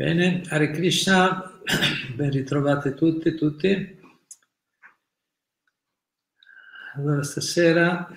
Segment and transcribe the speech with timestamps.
[0.00, 1.60] Bene, Hare Krishna,
[2.16, 4.00] ben ritrovate tutti, tutti.
[6.94, 8.10] Allora, stasera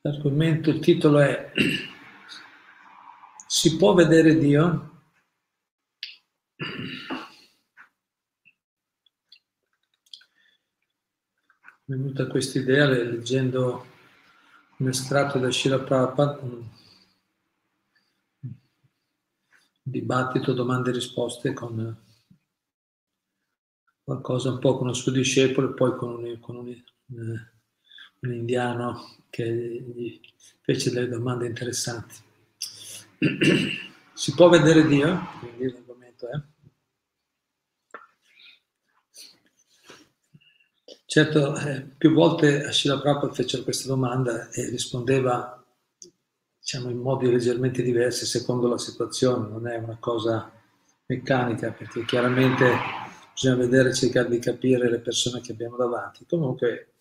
[0.00, 1.52] l'argomento, il titolo è
[3.46, 5.02] Si può vedere Dio?
[11.84, 13.86] Mi è venuta questa idea leggendo
[14.78, 16.84] un estratto da Shira Prabhupada,
[19.88, 21.96] dibattito, domande e risposte con
[24.02, 27.46] qualcosa un po' con il suo discepolo e poi con un, con un, un,
[28.20, 30.20] un indiano che gli
[30.60, 32.14] fece delle domande interessanti.
[34.16, 35.28] Si può vedere Dio?
[35.40, 36.40] Quindi l'argomento è.
[41.04, 45.55] Certo, eh, più volte Ashila Prabhupada fece questa domanda e rispondeva
[46.66, 50.50] diciamo, in modi leggermente diversi secondo la situazione, non è una cosa
[51.06, 52.68] meccanica, perché chiaramente
[53.32, 56.26] bisogna vedere, cercare di capire le persone che abbiamo davanti.
[56.26, 56.94] Comunque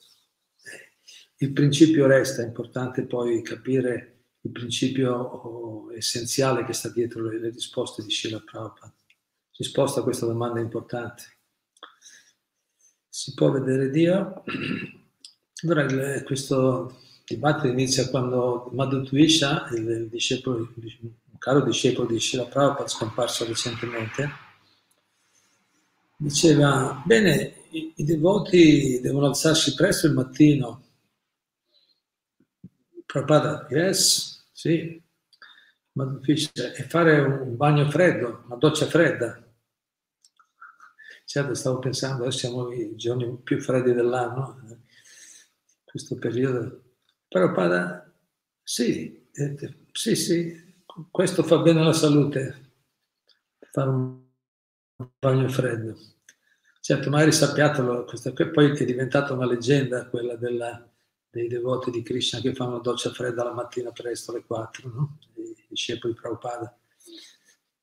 [1.38, 7.50] il principio resta, è importante poi capire il principio essenziale che sta dietro le, le
[7.50, 8.94] risposte di Shila Prabhupada.
[9.58, 11.23] Risposta a questa domanda importante.
[13.09, 14.44] Si può vedere Dio?
[15.64, 15.86] Allora,
[16.23, 22.88] questo dibattito inizia quando Madhu Tuisha, il, il discepolo, un caro discepolo di Shila Prabhupada
[22.88, 24.30] scomparso recentemente,
[26.17, 30.84] diceva, bene, i, i devoti devono alzarsi presto il mattino.
[33.06, 35.02] Prabhupada, yes, sì,
[35.94, 39.42] Madhu Tuisha, e fare un bagno freddo, una doccia fredda.
[41.26, 44.78] Certo, stavo pensando, adesso siamo i giorni più freddi dell'anno, in
[45.84, 46.84] questo periodo
[47.36, 48.09] Prabhupada,
[48.64, 49.58] sì, eh,
[49.91, 50.73] sì, sì,
[51.11, 52.72] questo fa bene alla salute,
[53.72, 54.22] fare un
[55.19, 55.97] bagno freddo.
[56.80, 58.05] Certo, magari sappiatelo,
[58.53, 60.89] poi è diventata una leggenda quella della,
[61.30, 65.17] dei devoti di Krishna che fanno doccia fredda la mattina presto alle 4, no?
[65.36, 66.73] i discepoli di Prabhupada.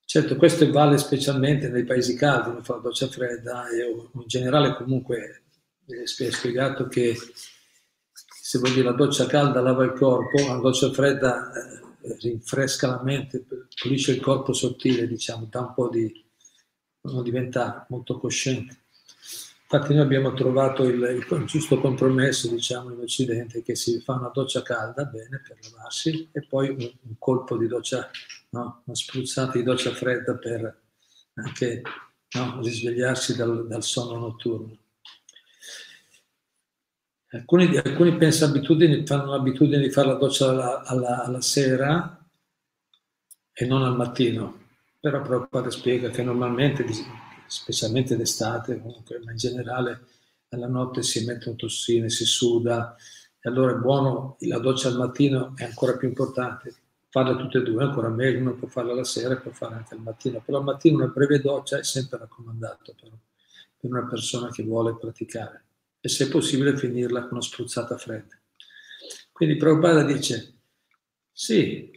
[0.02, 4.74] Certo, questo vale specialmente nei paesi caldi, non fa la doccia fredda e in generale
[4.76, 5.42] comunque
[5.84, 7.14] è spiegato che
[8.52, 13.02] se vuoi dire la doccia calda lava il corpo, la doccia fredda eh, rinfresca la
[13.02, 13.46] mente,
[13.80, 16.22] pulisce il corpo sottile, diciamo, dà un po' di...
[17.00, 18.82] uno diventa molto cosciente.
[19.62, 24.30] Infatti noi abbiamo trovato il, il, giusto compromesso, diciamo, in Occidente, che si fa una
[24.30, 28.10] doccia calda, bene, per lavarsi, e poi un, un colpo di doccia,
[28.50, 28.82] no?
[28.84, 30.78] una spruzzata di doccia fredda per
[31.36, 31.80] anche
[32.32, 32.60] no?
[32.60, 34.76] risvegliarsi dal, dal sonno notturno.
[37.34, 42.22] Alcuni, alcuni pensano abitudini, fanno l'abitudine di fare la doccia alla, alla, alla sera
[43.50, 44.60] e non al mattino,
[45.00, 46.84] però Prabhupada spiega che normalmente,
[47.46, 50.04] specialmente d'estate, comunque, ma in generale
[50.50, 52.94] alla notte si emettono tossine, si suda,
[53.40, 56.74] e allora è buono, la doccia al mattino è ancora più importante,
[57.08, 59.94] farla tutte e due ancora meglio, uno può farla la sera e può farla anche
[59.94, 63.16] al mattino, però al mattino una breve doccia è sempre raccomandato però,
[63.80, 65.64] per una persona che vuole praticare
[66.04, 68.36] e se possibile finirla con una spruzzata fredda.
[69.30, 70.62] Quindi Prabhupada dice,
[71.30, 71.90] sì,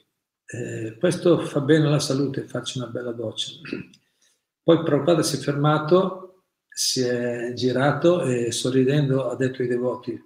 [0.46, 3.52] eh, questo fa bene alla salute, faccio una bella doccia.
[4.62, 10.22] Poi Prabhupada si è fermato, si è girato e sorridendo ha detto ai devoti,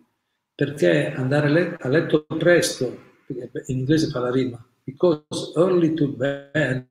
[0.54, 6.86] perché andare a letto presto, in inglese fa la rima, because early to bed,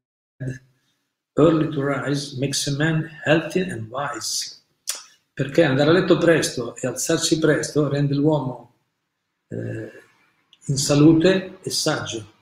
[1.35, 4.58] early to rise makes a man healthy and wise
[5.39, 8.75] perché andare a letto presto e alzarsi presto rende l'uomo
[9.47, 9.93] eh,
[10.67, 12.33] in salute e saggio.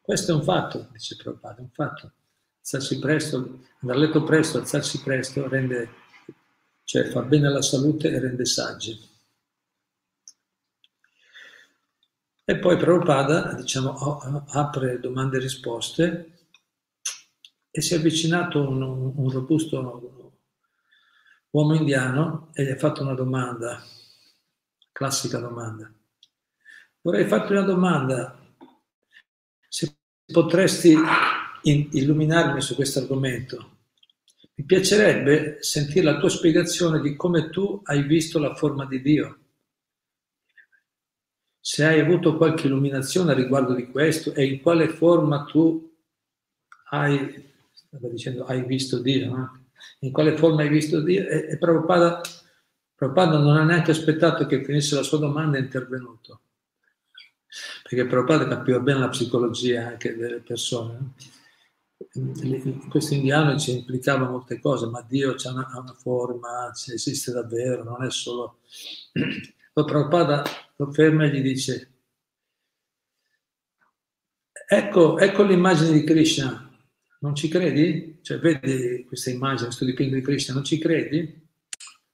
[0.00, 2.12] Questo è un fatto, dice Prabhupada, è un fatto.
[2.60, 3.36] Alzarsi presto,
[3.80, 5.90] andare a letto presto, alzarsi presto rende,
[6.84, 8.98] cioè fa bene alla salute e rende saggi.
[12.42, 16.30] E poi Prabhupada, diciamo, apre domande e risposte
[17.70, 20.15] e si è avvicinato un, un robusto
[21.56, 23.82] uomo indiano e gli ha fatto una domanda,
[24.92, 25.90] classica domanda.
[27.00, 28.38] Vorrei farti una domanda,
[29.66, 30.94] se potresti
[31.62, 33.78] illuminarmi su questo argomento.
[34.56, 39.38] Mi piacerebbe sentire la tua spiegazione di come tu hai visto la forma di Dio.
[41.58, 45.90] Se hai avuto qualche illuminazione a riguardo di questo e in quale forma tu
[46.90, 47.50] hai,
[48.10, 49.30] dicendo, hai visto Dio.
[49.30, 49.65] No?
[50.00, 51.26] In quale forma hai visto Dio?
[51.26, 52.20] E, e Prabhupada,
[52.94, 56.40] Prabhupada non ha neanche aspettato che finisse la sua domanda e è intervenuto.
[57.82, 61.12] Perché Prabhupada capiva bene la psicologia anche delle persone.
[62.88, 68.04] questo indiano ci implicava molte cose, ma Dio ha una, una, forma, esiste davvero, non
[68.04, 68.58] è solo...
[69.72, 70.42] Poi Prabhupada
[70.76, 71.96] lo ferma e gli dice,
[74.66, 76.65] ecco, ecco l'immagine di Krishna,
[77.20, 78.18] non ci credi?
[78.22, 81.44] Cioè, vedi questa immagine, questo dipinto di Krishna, non ci credi?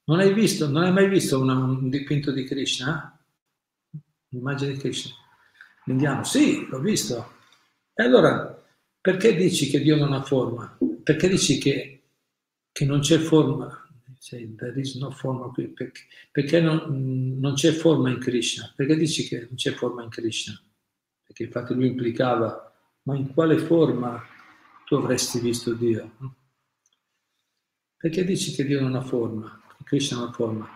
[0.05, 3.19] Non hai visto, non hai mai visto una, un dipinto di Krishna?
[4.31, 5.13] Un'immagine di Krishna?
[5.87, 7.33] L'indiano, sì, l'ho visto.
[7.95, 8.63] E allora,
[9.01, 10.79] perché dici che Dio non ha forma?
[11.03, 12.03] Perché dici che,
[12.71, 13.79] che non c'è forma?
[14.19, 15.67] Cioè, there is no forma qui.
[15.69, 18.73] Perché, perché non, non, c'è forma in Krishna?
[18.75, 20.61] Perché dici che non c'è forma in Krishna?
[21.25, 22.73] Perché infatti lui implicava,
[23.03, 24.25] ma in quale forma
[24.93, 26.37] tu avresti visto Dio?
[27.97, 29.59] Perché dici che Dio non ha forma?
[29.79, 30.69] Che Krishna non ha forma?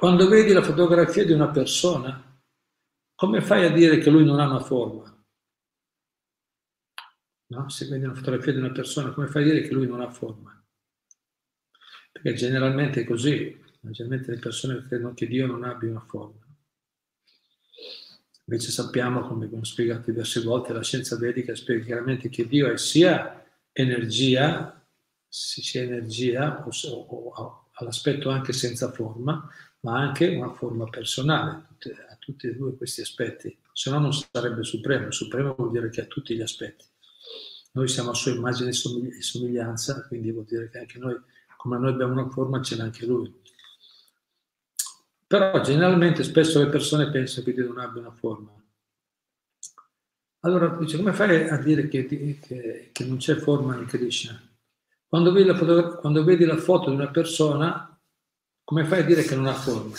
[0.00, 2.42] Quando vedi la fotografia di una persona,
[3.14, 5.24] come fai a dire che lui non ha una forma?
[7.50, 7.68] No?
[7.68, 10.10] Se vedi una fotografia di una persona, come fai a dire che lui non ha
[10.10, 10.60] forma?
[12.10, 16.40] Perché generalmente è così, generalmente le persone credono che Dio non abbia una forma.
[18.46, 22.76] Invece sappiamo, come abbiamo spiegato diverse volte, la scienza vedica spiega chiaramente che Dio è
[22.76, 23.36] sia
[23.72, 24.84] energia,
[25.28, 29.48] sia energia o all'aspetto anche senza forma,
[29.80, 31.66] ma anche una forma personale,
[32.08, 36.02] a tutti e due questi aspetti, se no non sarebbe supremo, supremo vuol dire che
[36.02, 36.84] ha tutti gli aspetti.
[37.72, 41.18] Noi siamo a sua immagine e somiglianza, quindi vuol dire che anche noi,
[41.56, 43.34] come noi abbiamo una forma, ce l'ha anche lui.
[45.26, 48.61] Però generalmente spesso le persone pensano che Dio non abbia una forma.
[50.44, 54.40] Allora dice, come fai a dire che, che, che non c'è forma in Krishna?
[55.06, 57.98] Quando vedi, foto, quando vedi la foto di una persona,
[58.64, 59.94] come fai a dire che non ha forma?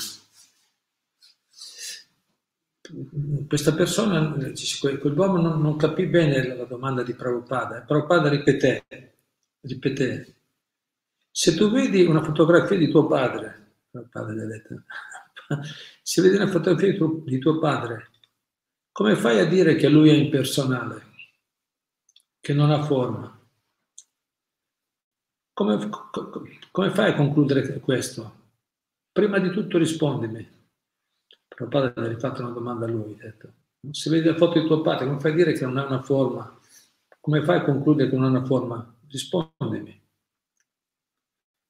[3.48, 4.36] questa persona,
[5.00, 7.82] quell'uomo non, non, capì bene la domanda di Prabhupada.
[7.82, 8.84] Prabhupada ripeté,
[9.62, 10.36] ripeté,
[11.32, 14.84] se tu vedi una fotografia di tuo padre, detto,
[16.04, 18.10] se vedi una fotografia di tuo, di tuo padre,
[18.94, 21.02] come fai a dire che lui è impersonale,
[22.40, 23.42] che non ha forma?
[25.52, 25.90] Come,
[26.72, 28.42] come fai a concludere questo?
[29.12, 30.48] Prima di tutto rispondimi.
[31.48, 33.52] Però padre gli ha rifatto una domanda a lui, detto,
[33.92, 36.02] se vedi la foto di tuo padre, come fai a dire che non ha una
[36.02, 36.60] forma?
[37.20, 38.96] Come fai a concludere che non ha una forma?
[39.08, 40.02] Rispondimi.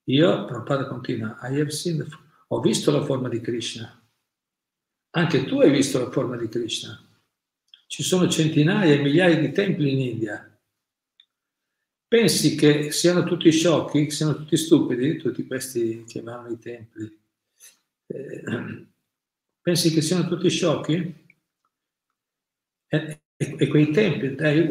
[0.08, 1.40] Io, padre continua,
[2.48, 4.02] ho visto la forma di Krishna.
[5.12, 7.12] Anche tu hai visto la forma di Krishna.
[7.94, 10.60] Ci sono centinaia e migliaia di templi in India.
[12.08, 17.20] Pensi che siano tutti sciocchi, siano tutti stupidi, tutti questi che vanno ai templi?
[18.08, 18.88] Eh,
[19.62, 21.28] Pensi che siano tutti sciocchi?
[22.88, 24.68] E, e, e quei tempi dai,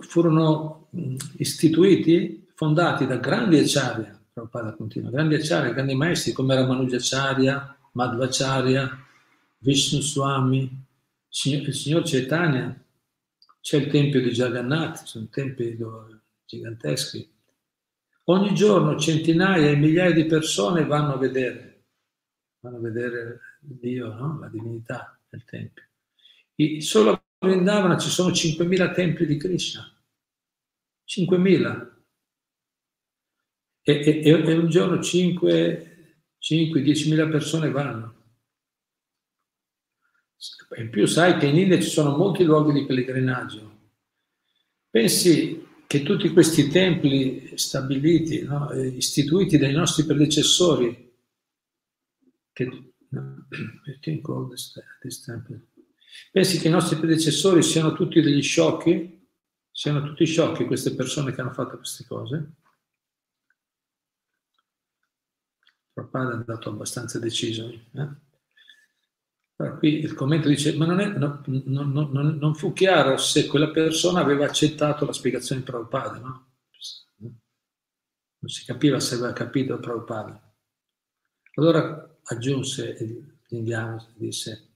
[0.00, 0.88] furono
[1.36, 8.98] istituiti, fondati da grandi acciaria, Prabhupada continua, grandi acciaria, grandi maestri come Ramanujacharya, Madhvacharya,
[9.58, 10.81] Vishnu Swami,
[11.32, 12.78] il signor Chaitanya,
[13.60, 15.76] c'è il tempio di Jagannath, sono tempi
[16.44, 17.30] giganteschi.
[18.24, 21.84] Ogni giorno centinaia e migliaia di persone vanno a vedere,
[22.60, 24.38] vanno a vedere Dio, no?
[24.40, 25.84] la divinità del Tempio.
[26.54, 29.82] E solo a Vrindavana ci sono 5.000 templi di Krishna.
[31.08, 31.90] 5.000.
[33.84, 38.21] E, e, e, un giorno 5, 5 10.000 persone vanno.
[40.76, 43.80] In più sai che in India ci sono molti luoghi di pellegrinaggio.
[44.88, 51.12] Pensi che tutti questi templi stabiliti, no, istituiti dai nostri predecessori,
[52.52, 52.92] che
[56.30, 59.20] Pensi che i nostri predecessori siano tutti degli sciocchi?
[59.70, 62.52] Siano tutti sciocchi queste persone che hanno fatto queste cose?
[65.92, 67.68] Prabhupada è andato abbastanza deciso.
[67.68, 68.08] Eh?
[69.62, 73.46] Però qui il commento dice, ma non, è, no, no, no, non, fu chiaro se
[73.46, 76.46] quella persona aveva accettato la spiegazione di Prabhupada, no?
[77.16, 80.52] Non si capiva se aveva capito Prabhupada.
[81.54, 82.96] Allora aggiunse
[83.50, 84.70] l'indiano, disse,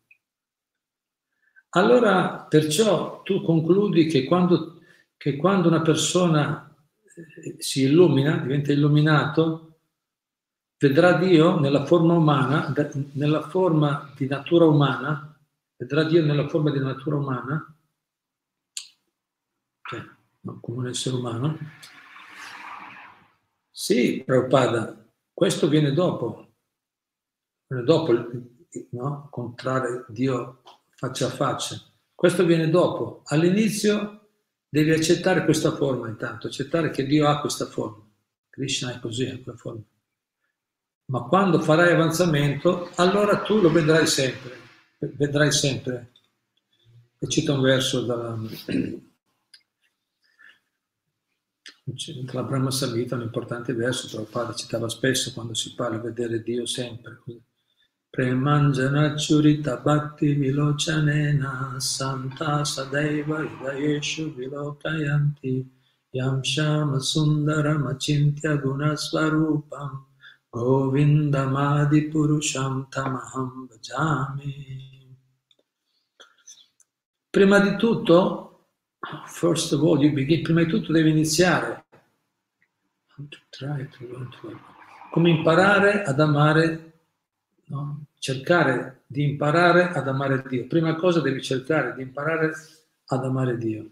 [1.71, 4.83] allora perciò tu concludi che quando,
[5.17, 6.73] che quando una persona
[7.43, 9.76] eh, si illumina, diventa illuminato,
[10.79, 12.73] vedrà Dio nella forma umana,
[13.13, 15.39] nella forma di natura umana,
[15.77, 17.77] vedrà Dio nella forma di natura umana,
[19.83, 20.05] cioè
[20.61, 21.59] come un essere umano.
[23.71, 26.55] Sì, Prabhupada, questo viene dopo,
[27.67, 28.13] dopo
[28.91, 29.23] no?
[29.25, 31.81] incontrare Dio faccia a faccia.
[32.15, 33.23] Questo viene dopo.
[33.27, 34.29] All'inizio
[34.69, 38.03] devi accettare questa forma intanto, accettare che Dio ha questa forma.
[38.49, 39.83] Krishna è così, ha quella forma.
[41.09, 44.59] Ma quando farai avanzamento, allora tu lo vedrai sempre,
[44.99, 46.11] vedrai sempre.
[47.19, 48.37] E cita un verso dalla,
[52.25, 56.67] dalla Brahma Samhita, un importante verso, Prabhupada citava spesso quando si parla di vedere Dio
[56.67, 57.21] sempre.
[58.11, 65.71] Premanjana Churita Bhakti Vilochanena Santa Sadaiva Hridayeshu Vilokayanti
[66.11, 70.07] Yam Shama Sundaram Gunasvarupam
[70.57, 75.19] Govindamadi Purusham Tamaham Bhajami.
[77.29, 78.69] Prima di tutto,
[79.27, 81.85] first of all, you begin, prima di tutto devi iniziare.
[85.11, 87.01] Come imparare ad amare,
[87.67, 88.07] no?
[88.19, 90.67] cercare di imparare ad amare Dio.
[90.67, 92.55] Prima cosa devi cercare di imparare
[93.05, 93.91] ad amare Dio.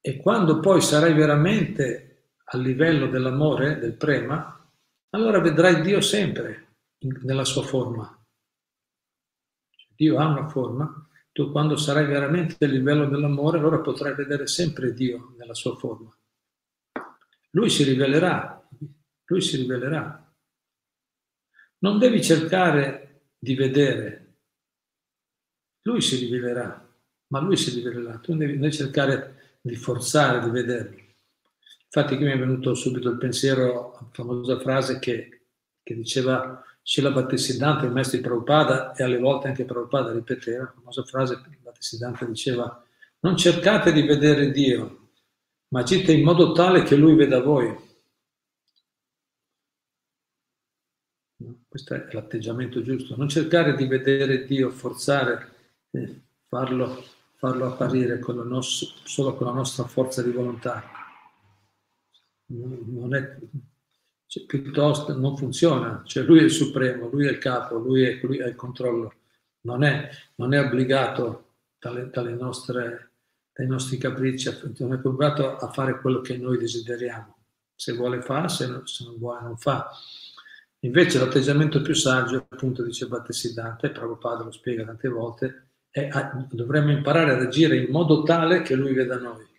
[0.00, 2.11] E quando poi sarai veramente
[2.54, 4.58] a livello dell'amore, del prema,
[5.10, 6.76] allora vedrai Dio sempre
[7.22, 8.14] nella sua forma.
[9.94, 14.92] Dio ha una forma, tu quando sarai veramente a livello dell'amore, allora potrai vedere sempre
[14.92, 16.14] Dio nella sua forma.
[17.52, 18.68] Lui si rivelerà,
[19.24, 20.18] lui si rivelerà.
[21.78, 24.36] Non devi cercare di vedere,
[25.82, 26.86] lui si rivelerà,
[27.28, 28.18] ma lui si rivelerà.
[28.18, 31.01] Tu non devi cercare di forzare di vederlo.
[31.94, 35.42] Infatti qui mi è venuto subito il pensiero, la famosa frase che,
[35.82, 40.72] che diceva Scila Battisiddhanta, il maestro di Prabhupada, e alle volte anche Prabhupada ripeteva, la
[40.74, 42.82] famosa frase che Battisiddhanta diceva
[43.20, 45.10] non cercate di vedere Dio,
[45.68, 47.76] ma agite in modo tale che Lui veda voi.
[51.68, 53.16] Questo è l'atteggiamento giusto.
[53.16, 55.52] Non cercare di vedere Dio, forzare,
[55.90, 57.04] eh, farlo,
[57.36, 60.91] farlo apparire con nostro, solo con la nostra forza di volontà
[62.52, 63.36] non è,
[64.26, 68.18] cioè, piuttosto non funziona, cioè lui è il supremo, lui è il capo, lui è,
[68.22, 69.14] lui è il controllo,
[69.62, 73.10] non è, non è obbligato dalle, dalle nostre,
[73.52, 77.36] dai nostri capricci, non è obbligato a fare quello che noi desideriamo,
[77.74, 79.90] se vuole fa, se non, se non vuole non fa.
[80.80, 86.08] Invece l'atteggiamento più saggio, appunto dice Battesiddhanta, e Prabhupada lo spiega tante volte, è
[86.50, 89.50] dovremmo imparare ad agire in modo tale che lui veda noi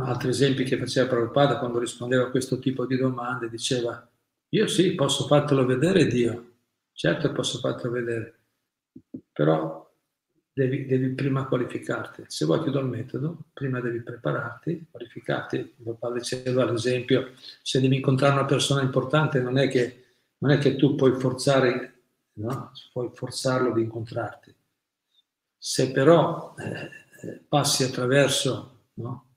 [0.00, 4.06] altri esempi che faceva Prabhupada quando rispondeva a questo tipo di domande, diceva,
[4.50, 6.52] io sì, posso fartelo vedere Dio,
[6.92, 8.38] certo posso fartelo vedere,
[9.32, 9.88] però
[10.52, 12.24] devi, devi prima qualificarti.
[12.26, 15.74] Se vuoi ti do il metodo, prima devi prepararti, qualificarti.
[15.76, 20.04] Prabhupada diceva, ad esempio, se devi incontrare una persona importante non è che,
[20.38, 22.00] non è che tu puoi forzare,
[22.34, 22.72] no?
[22.92, 24.54] puoi forzarlo di incontrarti.
[25.56, 29.27] Se però eh, passi attraverso no?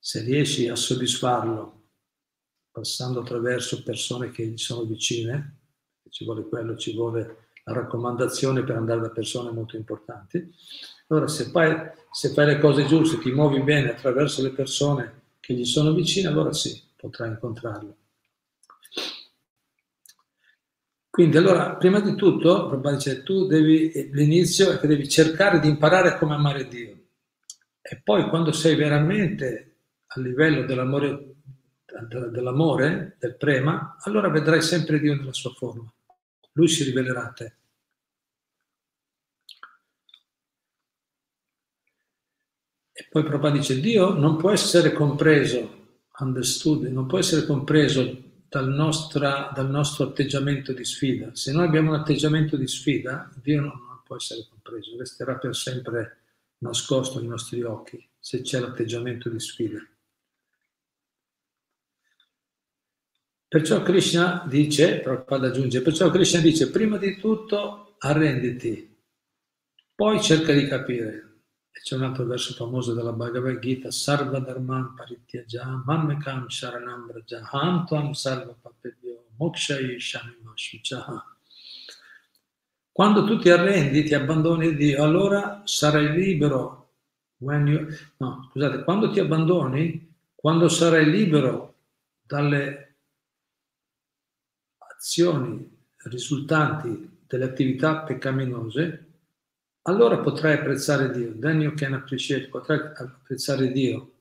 [0.00, 1.80] Se riesci a soddisfarlo
[2.72, 5.58] passando attraverso persone che gli sono vicine,
[6.08, 10.50] ci vuole quello, ci vuole la raccomandazione per andare da persone molto importanti,
[11.08, 11.76] allora se fai,
[12.10, 16.28] se fai le cose giuste, ti muovi bene attraverso le persone che gli sono vicine,
[16.28, 17.96] allora sì, potrai incontrarlo.
[21.10, 25.68] Quindi allora, prima di tutto, Prabhupada dice, tu devi, l'inizio è che devi cercare di
[25.68, 26.96] imparare come amare Dio.
[27.82, 29.69] E poi quando sei veramente
[30.12, 31.34] a livello dell'amore,
[32.30, 35.92] dell'amore, del prema, allora vedrai sempre Dio nella sua forma.
[36.52, 37.54] Lui si rivelerà a te.
[42.92, 48.68] E poi Prabhupada dice, Dio non può essere compreso, understood, non può essere compreso dal,
[48.68, 51.34] nostra, dal, nostro atteggiamento di sfida.
[51.34, 55.54] Se noi abbiamo un atteggiamento di sfida, Dio non, non può essere compreso, resterà per
[55.54, 56.18] sempre
[56.58, 59.78] nascosto ai nostri occhi se c'è l'atteggiamento di sfida.
[63.50, 68.96] Perciò Krishna dice, Prabhupada aggiunge, perciò Krishna dice, prima di tutto arrenditi,
[69.92, 71.38] poi cerca di capire.
[71.72, 77.42] E c'è un altro verso famoso della Bhagavad Gita, Sarva Dharman Parityaja, Mammekam Sharanam Braja,
[77.50, 81.36] Hantuam Sarva Papebhyo, Mokshayi Shanimashvichaha.
[82.92, 86.92] Quando tu ti arrendi, ti abbandoni Dio, allora sarai libero.
[87.38, 87.88] You,
[88.18, 91.74] no, scusate, quando ti abbandoni, quando sarai libero
[92.22, 92.89] dalle
[95.00, 95.66] azioni
[96.04, 99.06] risultanti delle attività peccaminose,
[99.82, 101.38] allora potrai apprezzare Dio.
[101.38, 104.12] Then you can appreciate, potrai apprezzare Dio.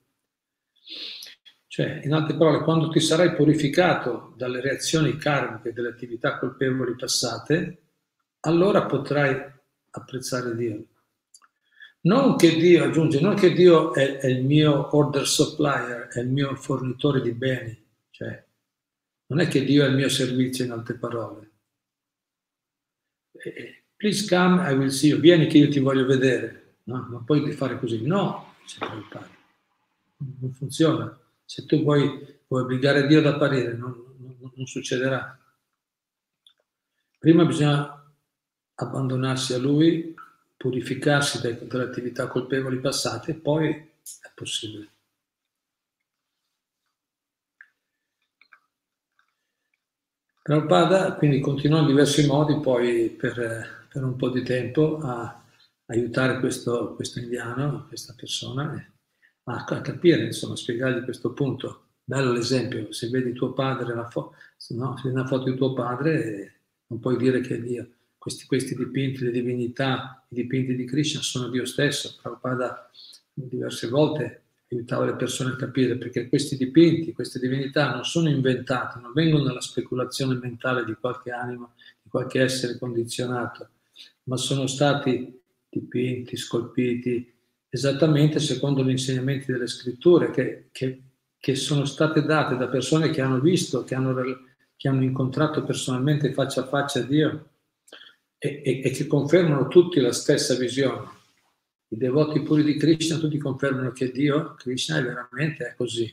[1.67, 7.81] Cioè, in altre parole, quando ti sarai purificato dalle reazioni karmiche delle attività colpevoli passate,
[8.41, 9.37] allora potrai
[9.91, 10.85] apprezzare Dio.
[12.01, 16.29] Non che Dio, aggiunge, non che Dio è, è il mio order supplier, è il
[16.29, 17.77] mio fornitore di beni,
[18.11, 18.41] cioè
[19.29, 21.51] non è che Dio è il mio servizio in altre parole.
[23.31, 25.19] Eh, please come, I will see you.
[25.19, 26.77] Vieni che io ti voglio vedere.
[26.85, 28.05] No, non puoi fare così.
[28.05, 28.55] No.
[30.17, 31.17] Non funziona.
[31.45, 35.37] Se tu vuoi, vuoi obbligare Dio ad apparire, non, non, non succederà.
[37.19, 38.11] Prima bisogna
[38.75, 40.15] abbandonarsi a Lui,
[40.57, 44.89] purificarsi dalle attività colpevoli passate e poi è possibile.
[50.49, 55.43] Prabhupada quindi continuò in diversi modi poi per, per un po' di tempo a
[55.85, 58.83] aiutare questo, questo indiano, questa persona,
[59.43, 61.89] a, a capire, insomma, a spiegargli questo punto.
[62.03, 64.33] Bello l'esempio, se vedi tuo padre, la fo-
[64.69, 67.87] no, se vedi una foto di tuo padre, non puoi dire che è Dio.
[68.17, 72.17] Questi, questi dipinti, le divinità, i dipinti di Krishna sono Dio stesso.
[72.19, 72.89] Prabhupada
[73.31, 78.99] diverse volte aiutava le persone a capire perché questi dipinti, queste divinità non sono inventate,
[78.99, 81.71] non vengono dalla speculazione mentale di qualche anima,
[82.01, 83.69] di qualche essere condizionato,
[84.23, 87.33] ma sono stati dipinti, scolpiti
[87.69, 91.01] esattamente secondo gli insegnamenti delle scritture che, che,
[91.39, 94.15] che sono state date da persone che hanno visto, che hanno,
[94.75, 97.49] che hanno incontrato personalmente faccia a faccia Dio
[98.37, 101.17] e, e, e che confermano tutti la stessa visione
[101.91, 106.05] i devoti puri di Krishna tutti confermano che Dio, Krishna, è veramente è così.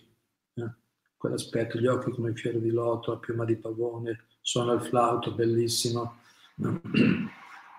[0.55, 0.71] Eh?
[1.17, 6.21] Quell'aspetto, gli occhi come fiori di loto, la piuma di pavone, suona il flauto, bellissimo,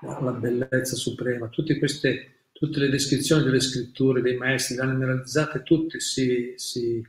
[0.02, 5.64] la bellezza suprema, tutte queste, tutte le descrizioni delle scritture, dei maestri, le hanno realizzate
[5.64, 7.04] tutte, si, si,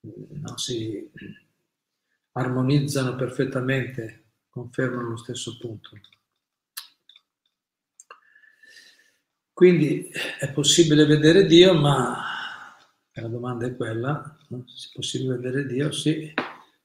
[0.00, 1.10] no, si
[2.32, 5.98] armonizzano perfettamente, confermano lo stesso punto.
[9.60, 12.16] Quindi è possibile vedere Dio, ma
[13.12, 16.32] la domanda è quella, se è possibile vedere Dio, sì,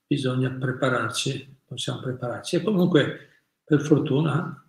[0.05, 2.57] bisogna prepararci, possiamo prepararci.
[2.57, 3.29] E comunque,
[3.63, 4.61] per fortuna,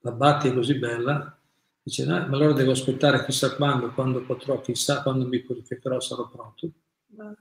[0.00, 1.40] la Batti è così bella,
[1.80, 6.28] dice, no, ma allora devo aspettare chissà quando, quando potrò, chissà quando mi purificherò, sarò
[6.28, 6.72] pronto.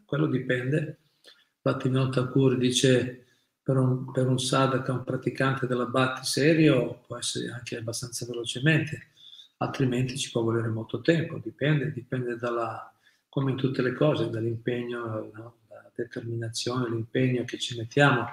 [0.06, 1.00] Quello dipende.
[1.60, 3.26] Batti Thakur dice,
[3.64, 9.08] per un, per un sadhaka, un praticante della Batti serio, può essere anche abbastanza velocemente
[9.64, 12.94] altrimenti ci può volere molto tempo, dipende, dipende dalla,
[13.30, 15.58] come in tutte le cose, dall'impegno, no?
[15.70, 18.26] la determinazione, l'impegno che ci mettiamo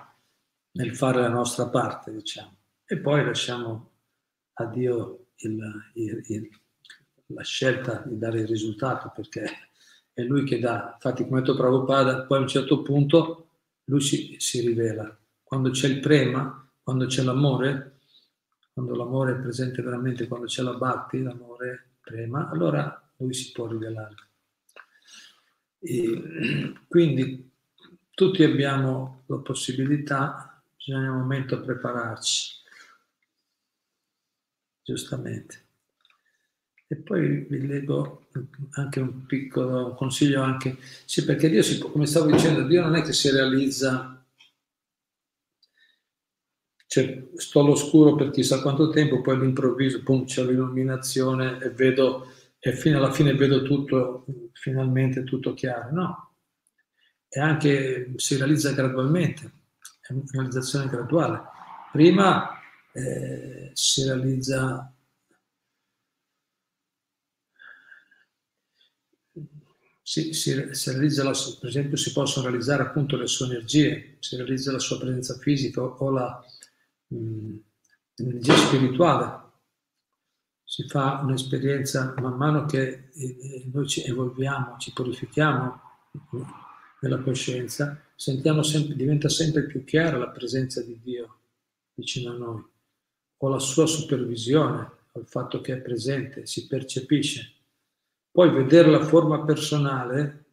[0.73, 2.57] nel fare la nostra parte, diciamo.
[2.85, 3.91] E poi lasciamo
[4.55, 6.51] a Dio il, il, il,
[7.27, 9.49] la scelta di dare il risultato, perché
[10.13, 10.91] è Lui che dà.
[10.95, 13.51] Infatti, come ha detto Prabhupada, poi a un certo punto
[13.85, 15.17] Lui si, si rivela.
[15.43, 17.90] Quando c'è il prema, quando c'è l'amore,
[18.81, 23.67] quando l'amore è presente veramente, quando c'è la bhakti, l'amore prema, allora lui si può
[23.67, 24.15] rivelare.
[25.79, 27.51] E quindi
[28.11, 32.55] tutti abbiamo la possibilità, bisogna un momento prepararci,
[34.83, 35.65] giustamente.
[36.87, 38.29] E poi vi leggo
[38.73, 43.03] anche un piccolo consiglio anche, sì perché Dio, si, come stavo dicendo, Dio non è
[43.03, 44.20] che si realizza
[46.91, 52.27] cioè, sto all'oscuro per chissà quanto tempo, poi all'improvviso, pum, c'è l'illuminazione e vedo,
[52.59, 55.93] e fino alla fine vedo tutto, finalmente tutto chiaro.
[55.93, 56.33] No,
[57.29, 59.53] e anche si realizza gradualmente,
[60.01, 61.43] è una realizzazione graduale.
[61.93, 62.59] Prima
[62.93, 64.93] eh, si realizza
[70.03, 74.35] si, si, si realizza la, per esempio si possono realizzare appunto le sue energie, si
[74.35, 76.45] realizza la sua presenza fisica o la,
[77.11, 79.49] l'energia spirituale.
[80.65, 85.81] Si fa un'esperienza man mano che eh, eh, noi ci evolviamo, ci purifichiamo
[87.01, 91.39] nella coscienza, sentiamo sempre, diventa sempre più chiara la presenza di Dio
[91.95, 92.65] vicino a noi,
[93.39, 97.55] o la sua supervisione, o il fatto che è presente, si percepisce.
[98.31, 100.45] Poi vedere la forma personale,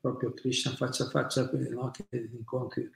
[0.00, 1.90] proprio Krishna faccia a faccia, no?
[1.90, 2.90] che incontri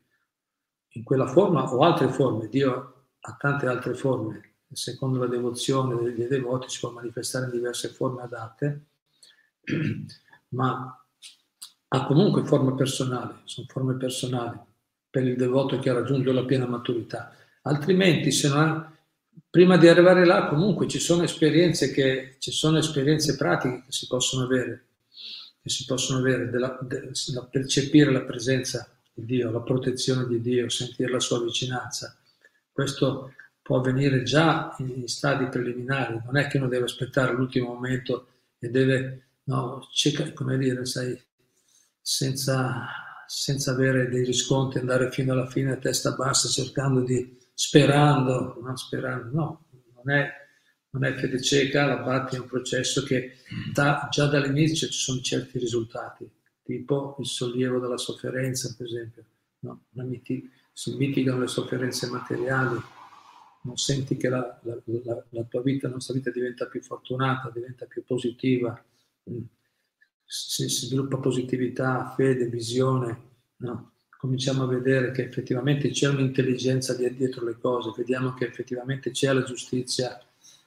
[0.93, 2.49] in quella forma o altre forme.
[2.49, 7.89] Dio ha tante altre forme, secondo la devozione dei devoti si può manifestare in diverse
[7.89, 8.87] forme adatte,
[10.51, 11.05] ma
[11.93, 14.59] ha comunque forme personali, sono forme personali
[15.11, 17.35] per il devoto che ha raggiunto la piena maturità.
[17.63, 18.97] Altrimenti, se non
[19.51, 24.07] prima di arrivare là, comunque ci sono esperienze che ci sono esperienze pratiche che si
[24.07, 24.87] possono avere,
[25.61, 27.11] che si possono avere, della, de,
[27.51, 32.17] percepire la presenza di Dio, la protezione di Dio, sentire la sua vicinanza.
[32.71, 38.27] Questo può avvenire già in stadi preliminari, non è che uno deve aspettare l'ultimo momento
[38.59, 39.87] e deve, no,
[40.35, 41.21] come dire, sai,
[42.01, 42.87] senza,
[43.27, 48.77] senza avere dei riscontri, andare fino alla fine a testa bassa cercando di, sperando, no,
[48.77, 50.29] sperando, no, non è,
[50.91, 53.37] non è fede cieca, la Bhakti è un processo che
[53.73, 56.29] da, già dall'inizio ci sono certi risultati,
[56.71, 59.25] tipo il sollievo dalla sofferenza, per esempio,
[59.61, 59.83] no?
[59.91, 62.81] miti, si mitigano le sofferenze materiali,
[63.63, 67.51] non senti che la, la, la, la, tua vita, la nostra vita diventa più fortunata,
[67.53, 68.81] diventa più positiva,
[69.29, 69.39] mm.
[70.25, 73.21] si, si sviluppa positività, fede, visione,
[73.57, 73.93] no?
[74.17, 79.43] cominciamo a vedere che effettivamente c'è un'intelligenza dietro le cose, vediamo che effettivamente c'è la
[79.43, 80.23] giustizia,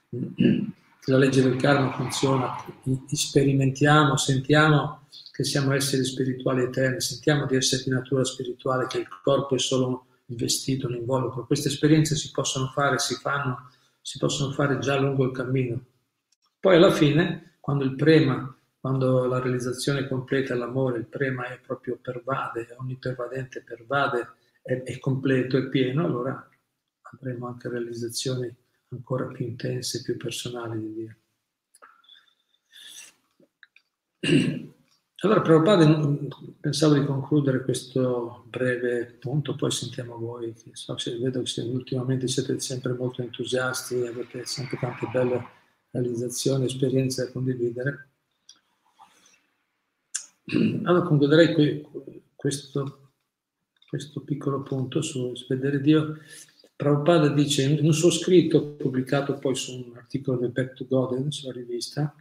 [0.10, 0.66] che
[1.12, 2.56] la legge del karma funziona,
[3.08, 5.03] sperimentiamo, sentiamo
[5.34, 9.60] che siamo esseri spirituali eterni, sentiamo di essere di natura spirituale, che il corpo è
[9.60, 11.48] solo il vestito, l'involucro.
[11.48, 15.86] Queste esperienze si possono fare, si fanno, si possono fare già lungo il cammino.
[16.60, 21.98] Poi alla fine, quando il prema, quando la realizzazione completa, l'amore, il prema è proprio
[22.00, 26.48] pervade, è onnipervadente, pervade, è, è completo, è pieno, allora
[27.02, 28.56] avremo anche realizzazioni
[28.90, 31.16] ancora più intense, più personali di Dio.
[35.24, 36.18] Allora, Prabhupada,
[36.60, 42.92] pensavo di concludere questo breve punto, poi sentiamo voi, so, vedo che ultimamente siete sempre
[42.92, 45.48] molto entusiasti, avete sempre tante belle
[45.92, 48.10] realizzazioni, esperienze da condividere.
[50.84, 51.88] Allora concluderei
[52.36, 53.12] questo,
[53.88, 56.18] questo piccolo punto su vedere Dio.
[56.76, 61.30] Prabhupada dice in un suo scritto, pubblicato poi su un articolo del Back to God,
[61.30, 62.14] sulla rivista,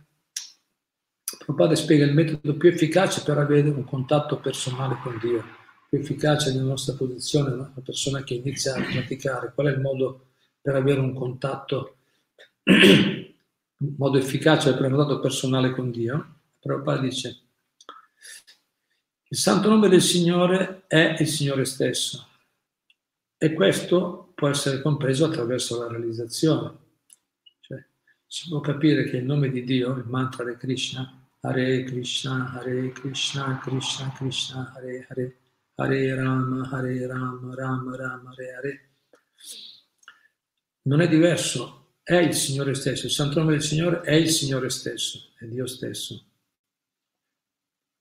[1.44, 5.44] Prabhupada spiega il metodo più efficace per avere un contatto personale con Dio,
[5.88, 10.28] più efficace nella nostra posizione, una persona che inizia a praticare, qual è il modo
[10.60, 11.96] per avere un contatto,
[12.64, 16.34] un modo efficace per avere un contatto personale con Dio.
[16.60, 17.40] Prabhupada dice,
[19.26, 22.28] il santo nome del Signore è il Signore stesso
[23.36, 26.72] e questo può essere compreso attraverso la realizzazione.
[27.58, 27.84] Cioè,
[28.28, 32.92] si può capire che il nome di Dio, il mantra di Krishna, Hare Krishna, Hare
[32.92, 35.36] Krishna, Krishna Krishna, Hare Hare,
[35.74, 38.90] Hare Rama, Hare Rama, Rama Rama, Hare Hare.
[40.82, 44.70] Non è diverso, è il Signore stesso, il santo nome del Signore è il Signore
[44.70, 46.26] stesso, è Dio stesso.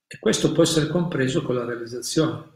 [0.05, 2.47] E questo può essere compreso con la realizzazione.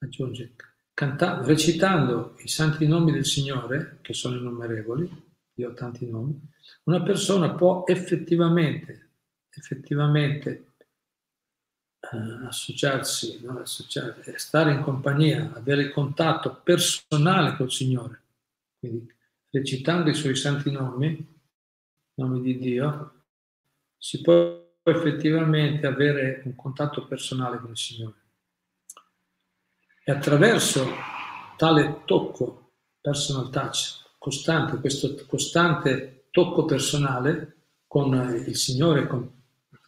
[0.00, 0.54] Aggiunge,
[0.92, 5.22] cantando, recitando i santi nomi del Signore, che sono innumerevoli,
[5.54, 6.38] io ho tanti nomi,
[6.82, 9.04] una persona può effettivamente
[9.60, 10.74] effettivamente
[12.00, 13.58] eh, associarsi, no?
[13.60, 18.22] associarsi, stare in compagnia, avere contatto personale col Signore,
[18.78, 19.12] quindi
[19.50, 21.40] recitando i suoi santi nomi,
[22.14, 23.22] nomi di Dio,
[23.96, 28.22] si può effettivamente avere un contatto personale con il Signore.
[30.04, 30.86] E attraverso
[31.56, 38.12] tale tocco, personal touch, costante, questo costante tocco personale con
[38.46, 39.43] il Signore, con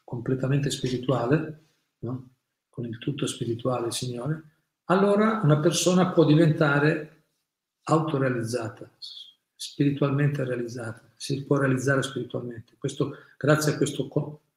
[0.06, 1.64] completamente spirituale,
[1.98, 2.28] no?
[2.70, 4.42] con il tutto spirituale Signore,
[4.84, 7.24] allora una persona può diventare
[7.82, 8.88] autorealizzata,
[9.56, 12.74] spiritualmente realizzata, si può realizzare spiritualmente.
[12.78, 14.08] Questo, grazie a questo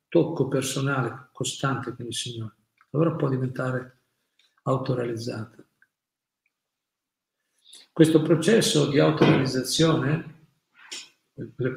[0.07, 2.53] tocco personale costante con il Signore,
[2.91, 4.01] allora può diventare
[4.63, 5.65] autorealizzata.
[7.91, 10.38] Questo processo di autorealizzazione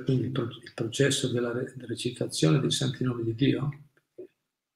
[0.04, 1.52] quindi il processo della
[1.86, 3.70] recitazione dei santi nomi di Dio,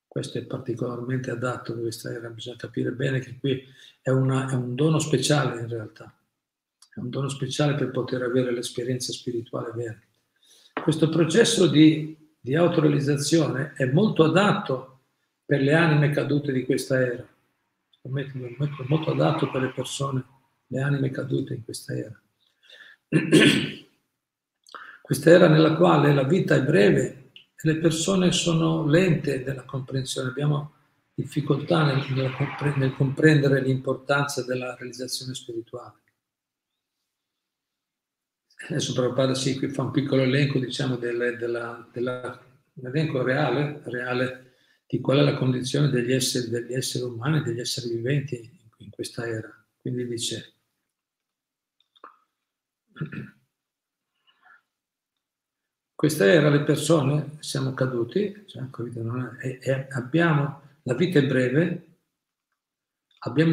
[0.06, 3.62] questo è particolarmente adatto questa era, bisogna capire bene che qui
[4.00, 6.14] è, una, è, un dono speciale in realtà,
[6.94, 10.00] è un dono speciale per poter avere l'esperienza spirituale vera.
[10.82, 15.00] Questo processo di, di autorealizzazione è molto adatto
[15.44, 17.28] per le anime cadute di questa era,
[18.00, 18.08] è
[18.86, 20.24] molto adatto per le persone,
[20.68, 22.20] le anime cadute in questa era.
[25.06, 30.30] Questa era nella quale la vita è breve e le persone sono lente nella comprensione,
[30.30, 30.72] abbiamo
[31.14, 36.00] difficoltà nel, nel comprendere l'importanza della realizzazione spirituale.
[38.68, 43.82] Adesso Prabhupada sì, qui fa un piccolo elenco, diciamo, del, della, della, un elenco reale,
[43.84, 44.54] reale
[44.88, 49.24] di qual è la condizione degli esseri, degli esseri umani, degli esseri viventi in questa
[49.24, 49.54] era.
[49.76, 50.54] Quindi dice
[55.96, 58.64] questa era le persone, siamo caduti, cioè,
[59.40, 61.84] e, e abbiamo, la vita è breve,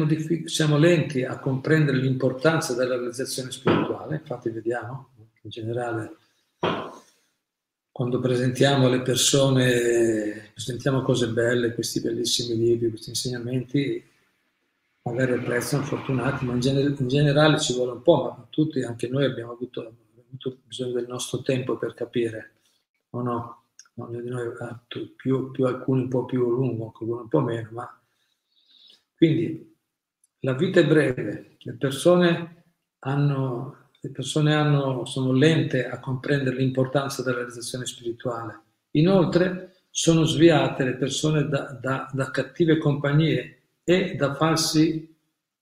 [0.06, 5.08] diffic- siamo lenti a comprendere l'importanza della realizzazione spirituale, infatti vediamo
[5.42, 6.16] in generale
[7.90, 14.04] quando presentiamo alle persone, presentiamo cose belle, questi bellissimi libri, questi insegnamenti,
[15.02, 19.08] magari apprezzano, fortunati, ma in, gener- in, generale ci vuole un po', ma tutti, anche
[19.08, 19.92] noi abbiamo avuto,
[20.34, 22.52] avuto bisogno del nostro tempo per capire,
[23.10, 23.62] o no?
[23.96, 25.14] Ognuno di noi ha più,
[25.52, 28.02] più, alcuni un po' più lungo, alcuni un po' meno, ma
[29.16, 29.76] quindi
[30.40, 32.64] la vita è breve, le persone
[33.00, 38.60] hanno le persone hanno, sono lente a comprendere l'importanza della realizzazione spirituale.
[38.92, 45.16] Inoltre sono sviate le persone da, da, da cattive compagnie e da falsi,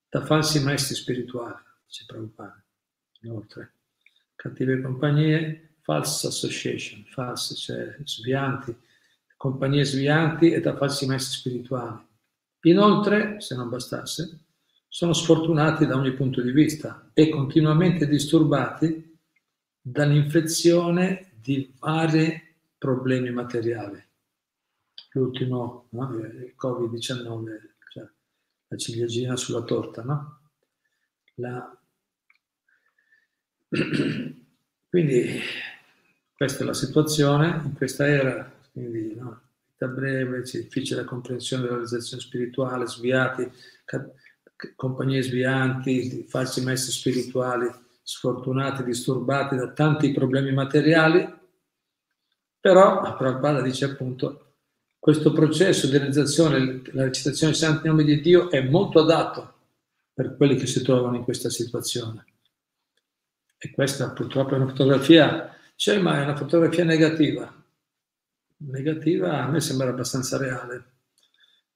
[0.08, 1.54] da falsi maestri spirituali,
[1.86, 2.60] dice Prabhupada.
[3.20, 3.74] Inoltre,
[4.36, 8.74] cattive compagnie, false association, false, cioè svianti,
[9.36, 12.00] compagnie svianti e da falsi maestri spirituali.
[12.62, 14.38] Inoltre, se non bastasse,
[14.86, 19.18] sono sfortunati da ogni punto di vista e continuamente disturbati
[19.80, 22.40] dall'infezione di vari
[22.78, 24.00] problemi materiali.
[25.12, 26.14] L'ultimo, no?
[26.14, 27.44] il Covid-19,
[27.90, 28.08] cioè
[28.68, 30.40] la ciliegina sulla torta, no?
[31.36, 31.76] La...
[34.88, 35.40] Quindi
[36.36, 39.40] questa è la situazione in questa era, quindi no?
[39.70, 43.50] vita breve, difficile comprensione della realizzazione spirituale, sviati,
[44.76, 47.70] compagnie svianti, falsi maestri spirituali,
[48.02, 51.40] sfortunati, disturbati da tanti problemi materiali,
[52.60, 54.56] però Prabhupada dice appunto
[54.98, 59.54] questo processo di realizzazione, la recitazione dei santi nomi di Dio è molto adatto
[60.12, 62.26] per quelli che si trovano in questa situazione.
[63.64, 67.64] E questa purtroppo è una fotografia, cioè, ma è una fotografia negativa.
[68.56, 70.84] Negativa a me sembra abbastanza reale.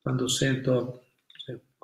[0.03, 1.05] Quando sento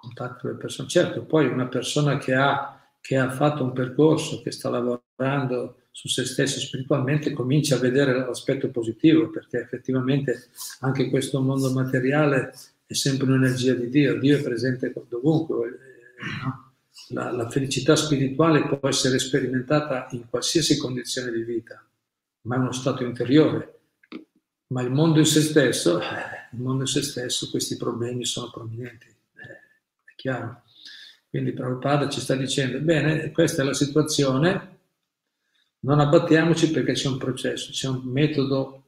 [0.02, 0.88] contatto le persone.
[0.88, 6.08] Certo, poi una persona che ha, che ha fatto un percorso, che sta lavorando su
[6.08, 10.48] se stesso spiritualmente, comincia a vedere l'aspetto positivo, perché effettivamente
[10.80, 12.52] anche questo mondo materiale
[12.84, 15.68] è sempre un'energia di Dio, Dio è presente dovunque.
[15.68, 16.71] Eh, no?
[17.12, 21.84] La, la, felicità spirituale può essere sperimentata in qualsiasi condizione di vita,
[22.42, 23.80] ma è uno stato interiore.
[24.68, 26.04] Ma il mondo in se stesso, eh,
[26.52, 29.12] il mondo in se stesso, questi problemi sono prominenti
[30.22, 30.62] chiaro?
[31.28, 34.78] Quindi Prabhupada ci sta dicendo, bene, questa è la situazione,
[35.80, 38.84] non abbattiamoci perché c'è un processo, c'è un metodo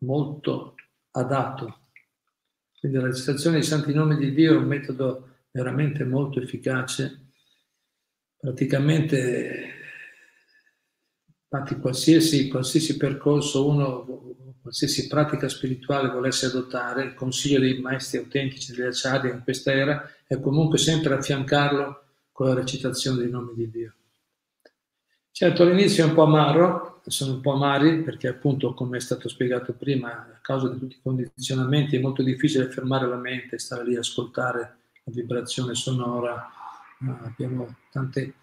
[0.00, 0.74] molto
[1.12, 1.78] adatto.
[2.78, 7.29] Quindi la recitazione dei santi nomi di Dio è un metodo veramente molto efficace.
[8.40, 9.74] Praticamente,
[11.48, 18.72] infatti, qualsiasi, qualsiasi percorso uno qualsiasi pratica spirituale volesse adottare, il consiglio dei maestri autentici
[18.72, 23.70] degli acciari in questa era è comunque sempre affiancarlo con la recitazione dei nomi di
[23.70, 23.94] Dio.
[25.32, 29.28] Certo, all'inizio è un po' amaro, sono un po' amari perché appunto, come è stato
[29.28, 33.84] spiegato prima, a causa di tutti i condizionamenti è molto difficile fermare la mente, stare
[33.84, 34.60] lì a ascoltare
[35.02, 36.59] la vibrazione sonora.
[37.06, 38.34] Abbiamo tante,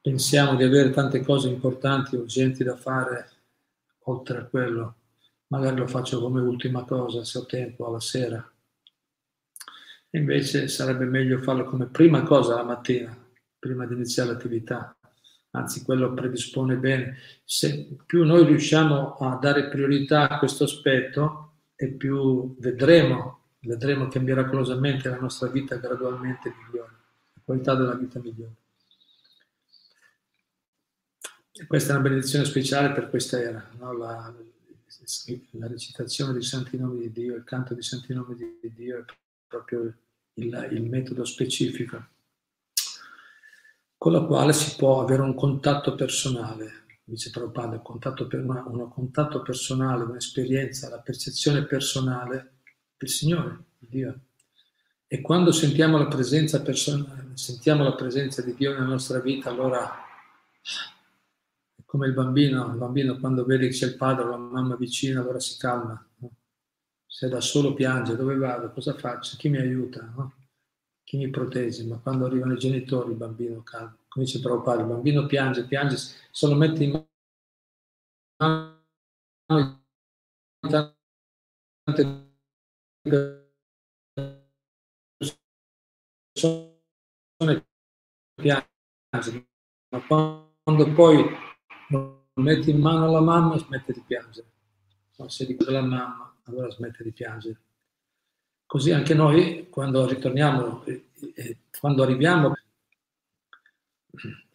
[0.00, 3.30] pensiamo di avere tante cose importanti, urgenti da fare
[4.04, 4.96] oltre a quello
[5.48, 8.50] magari lo faccio come ultima cosa se ho tempo alla sera.
[10.10, 13.16] Invece sarebbe meglio farlo come prima cosa la mattina,
[13.58, 14.96] prima di iniziare l'attività.
[15.50, 17.16] Anzi, quello predispone bene.
[17.44, 21.42] Se più noi riusciamo a dare priorità a questo aspetto,
[21.74, 26.95] e più vedremo, vedremo che miracolosamente la nostra vita gradualmente migliora,
[27.46, 28.52] qualità della vita migliora.
[31.52, 33.92] E questa è una benedizione speciale per questa era, no?
[33.92, 34.34] la,
[35.52, 39.04] la recitazione dei santi nomi di Dio, il canto dei santi nomi di Dio è
[39.46, 39.94] proprio
[40.34, 42.08] il, il metodo specifico
[43.96, 49.40] con la quale si può avere un contatto personale, dice Prabhupada, contatto, per un contatto
[49.40, 52.58] personale, un'esperienza, la percezione personale
[52.98, 54.20] del Signore, di Dio.
[55.16, 59.90] E quando sentiamo la presenza, person- sentiamo la presenza di Dio nella nostra vita, allora
[61.86, 65.22] come il bambino, il bambino quando vede che c'è il padre o la mamma vicino,
[65.22, 66.06] allora si calma.
[66.18, 66.30] No?
[67.06, 68.70] Se da solo piange, dove vado?
[68.72, 69.38] Cosa faccio?
[69.38, 70.02] Chi mi aiuta?
[70.14, 70.34] No?
[71.02, 71.84] Chi mi protegge?
[71.84, 73.96] Ma quando arrivano i genitori, il bambino calma.
[74.08, 77.02] Come dice Prabhupada, il bambino piange, piange, se lo mette in
[78.36, 79.80] mano
[81.86, 82.26] tante
[86.36, 87.66] persone
[88.34, 89.48] piange,
[89.88, 91.24] ma quando poi
[91.88, 94.46] lo metti in mano alla mamma smette di piangere.
[95.16, 97.60] No, se dico la mamma, allora smette di piangere.
[98.66, 100.84] Così anche noi, quando ritorniamo,
[101.80, 102.52] quando arriviamo,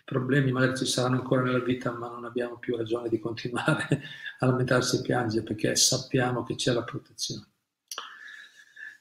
[0.03, 4.03] problemi magari ci saranno ancora nella vita, ma non abbiamo più ragione di continuare
[4.39, 7.47] a lamentarsi e piangere perché sappiamo che c'è la protezione.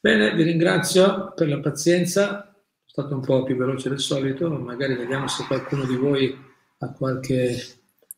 [0.01, 2.50] Bene, vi ringrazio per la pazienza,
[2.90, 6.37] stato un po' più veloce del solito, magari vediamo se qualcuno di voi
[6.79, 7.57] ha qualche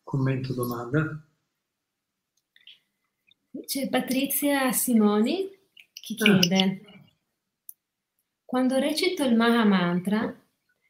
[0.01, 1.23] commento o domanda.
[3.67, 5.47] C'è Patrizia Simoni
[5.93, 6.39] che ah.
[6.39, 6.91] chiede, ah.
[8.43, 10.35] quando recito il Maha Mantra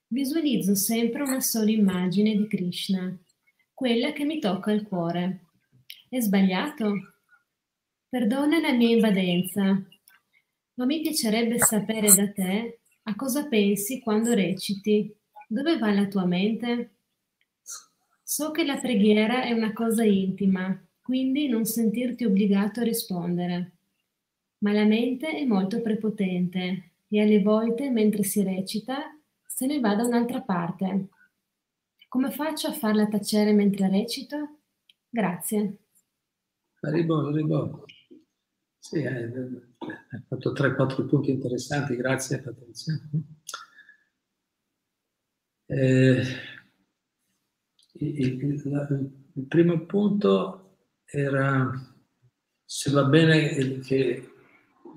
[0.08, 3.14] visualizzo sempre una sola immagine di Krishna,
[3.74, 5.48] quella che mi tocca il cuore.
[6.08, 7.16] È sbagliato?
[8.08, 9.86] Perdona la mia invadenza,
[10.76, 15.14] ma mi piacerebbe sapere da te a cosa pensi quando reciti.
[15.48, 16.92] Dove va la tua mente?
[18.24, 23.72] So che la preghiera è una cosa intima, quindi non sentirti obbligato a rispondere.
[24.60, 29.94] Ma la mente è molto prepotente e alle volte, mentre si recita, se ne va
[29.96, 31.10] da un'altra parte.
[32.08, 34.60] Come faccio a farla tacere mentre recito?
[35.10, 35.78] Grazie.
[36.82, 37.86] Arrivo, arrivo.
[38.80, 43.00] Sì, eh, hai fatto 3-4 punti interessanti, grazie Patrizia.
[45.66, 46.22] Eh,
[47.94, 51.72] il, il, il, primo punto era
[52.66, 54.30] se va bene che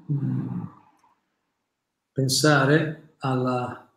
[0.07, 0.63] mh, mm,
[2.13, 3.93] pensare alla,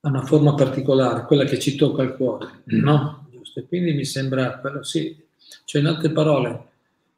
[0.00, 3.26] a una forma particolare, quella che ci tocca il cuore, no?
[3.30, 3.60] Giusto?
[3.60, 5.24] E quindi mi sembra quello sì,
[5.64, 6.68] cioè in altre parole,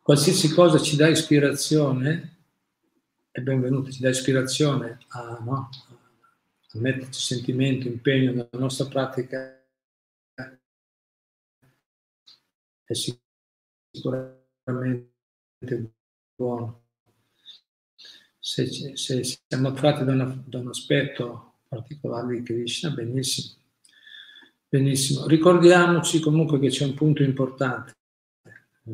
[0.01, 2.38] qualsiasi cosa ci dà ispirazione,
[3.39, 5.69] è benvenuta, ci dà ispirazione a, no?
[6.73, 9.55] a metterci sentimento, impegno nella nostra pratica,
[12.85, 12.93] è
[13.91, 15.13] sicuramente
[16.35, 16.83] buono.
[18.39, 20.15] Se, se siamo attratti da,
[20.47, 23.57] da un aspetto particolare di Krishna, benissimo.
[24.71, 25.27] Benissimo.
[25.27, 27.97] Ricordiamoci comunque che c'è un punto importante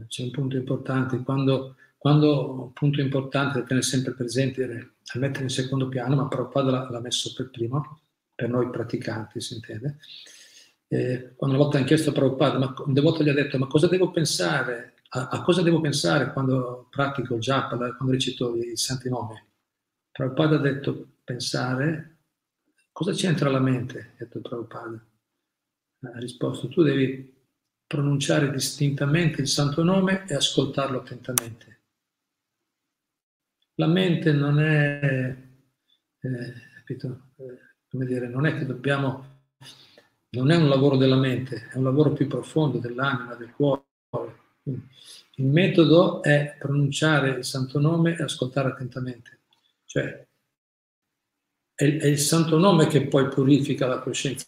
[0.09, 5.45] c'è un punto importante, quando, quando un punto importante da tenere sempre presente a mettere
[5.45, 8.03] in secondo piano, ma Prabhupada l'ha messo per primo,
[8.35, 9.97] per noi praticanti, si intende.
[10.87, 13.89] Eh, una volta hanno chiesto a Prabhupada, ma un devoto gli ha detto, ma cosa
[13.89, 19.09] devo pensare, a, a cosa devo pensare quando pratico il japa, quando recito i santi
[19.09, 19.43] nomi?
[20.13, 22.19] Prabhupada ha detto, pensare,
[22.93, 23.99] cosa c'entra la mente?
[23.99, 25.03] Ha detto Prabhupada.
[26.03, 27.35] Ha risposto, tu devi
[27.87, 31.74] pronunciare distintamente il santo nome e ascoltarlo attentamente.
[33.77, 35.37] La mente non è,
[36.21, 37.59] eh, capito, eh,
[37.89, 39.43] come dire, non è che dobbiamo,
[40.31, 43.83] non è un lavoro della mente, è un lavoro più profondo dell'anima, del cuore.
[45.37, 49.41] il metodo è pronunciare il santo nome e ascoltare attentamente.
[49.85, 50.27] Cioè,
[51.75, 54.47] è, è il santo nome che poi purifica la coscienza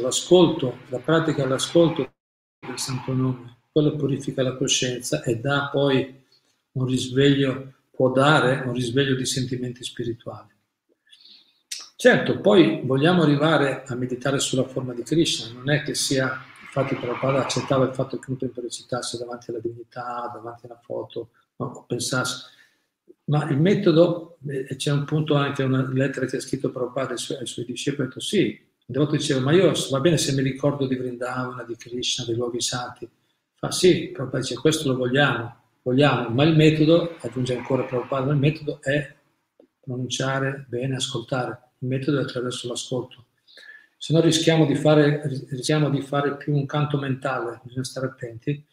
[0.00, 2.14] l'ascolto, la pratica dell'ascolto
[2.58, 6.22] del santo nome, quello purifica la coscienza e dà poi
[6.72, 10.52] un risveglio, può dare un risveglio di sentimenti spirituali.
[11.96, 16.96] Certo, poi vogliamo arrivare a meditare sulla forma di Krishna, non è che sia, infatti
[16.96, 22.50] Prabhupada accettava il fatto che uno recitasse davanti alla divinità, davanti alla foto, no, pensasse,
[23.26, 27.18] ma il metodo, eh, c'è un punto anche, una lettera che ha scritto Prabhupada ai
[27.18, 30.32] suoi, ai suoi discepoli, ha detto sì, il devoto diceva, ma io va bene se
[30.32, 33.08] mi ricordo di Vrindavana, di Krishna, dei luoghi santi.
[33.54, 38.38] Fa sì, Prabhupada dice, questo lo vogliamo, vogliamo, ma il metodo, aggiunge ancora Prabhupada, il
[38.38, 39.14] metodo è
[39.80, 41.72] pronunciare bene, ascoltare.
[41.78, 43.26] Il metodo è attraverso l'ascolto.
[43.98, 48.66] Se no rischiamo di fare, rischiamo di fare più un canto mentale, bisogna stare attenti,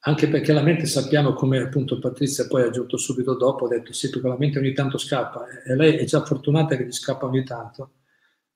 [0.00, 3.92] anche perché la mente sappiamo come appunto Patrizia poi ha aggiunto subito dopo, ha detto
[3.92, 7.26] sì, perché la mente ogni tanto scappa e lei è già fortunata che gli scappa
[7.26, 7.90] ogni tanto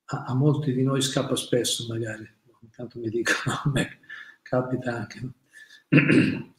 [0.07, 2.29] a, a, molti di noi scappa spesso magari,
[2.63, 3.99] intanto mi dicono, a me
[4.43, 5.31] capita anche.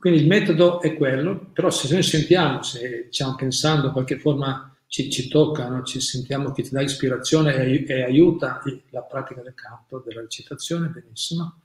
[0.00, 4.74] Quindi il metodo è quello, però se noi sentiamo, se stiamo pensando, in qualche forma
[4.86, 5.82] ci, ci tocca, no?
[5.82, 10.88] ci sentiamo che ti dà ispirazione e, e, aiuta la pratica del canto, della recitazione,
[10.88, 11.60] benissimo,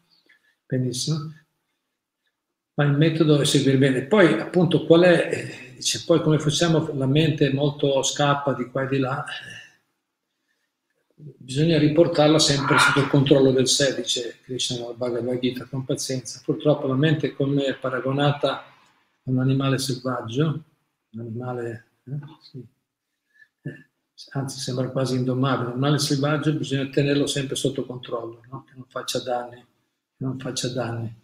[0.65, 1.33] benissimo.
[2.73, 4.03] Ma il metodo è seguire bene.
[4.03, 8.83] Poi appunto qual è, eh, dice, poi come facciamo, la mente molto scappa di qua
[8.83, 9.23] e di là,
[11.37, 16.41] bisogna riportarla sempre sotto il controllo del sé, dice Krishna nella Bhagavad Gita, con pazienza.
[16.43, 18.65] Purtroppo la mente è come paragonata a
[19.23, 20.63] un animale selvaggio,
[21.11, 22.65] un animale, eh, sì.
[23.61, 23.89] eh,
[24.31, 28.63] anzi sembra quasi indomabile, un animale selvaggio bisogna tenerlo sempre sotto controllo, no?
[28.65, 31.19] che non faccia danni, che non faccia danni.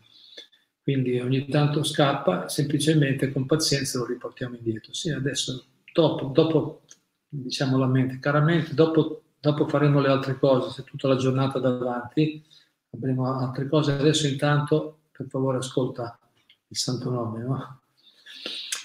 [0.81, 4.93] Quindi ogni tanto scappa, semplicemente con pazienza lo riportiamo indietro.
[4.93, 6.83] Sì, adesso, dopo, dopo
[7.27, 12.43] diciamo la mente, caramente, dopo dopo faremo le altre cose, se tutta la giornata davanti
[12.91, 13.93] avremo altre cose.
[13.93, 16.19] Adesso intanto, per favore, ascolta
[16.67, 17.81] il santo nome, no?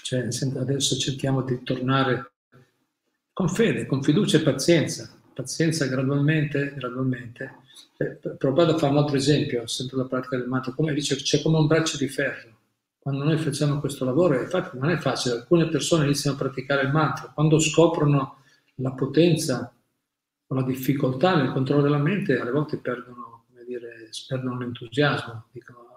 [0.03, 2.31] Cioè, adesso cerchiamo di tornare
[3.33, 7.55] con fede, con fiducia e pazienza, pazienza gradualmente, gradualmente.
[7.97, 11.57] Eh, Prabhupada fa un altro esempio, sempre la pratica del mantra, come dice, c'è come
[11.57, 12.51] un braccio di ferro.
[12.99, 16.91] Quando noi facciamo questo lavoro, infatti non è facile, alcune persone iniziano a praticare il
[16.91, 18.37] mantra, quando scoprono
[18.75, 19.73] la potenza
[20.53, 25.87] o la difficoltà nel controllo della mente, alle volte perdono, dire, perdono l'entusiasmo, dicono,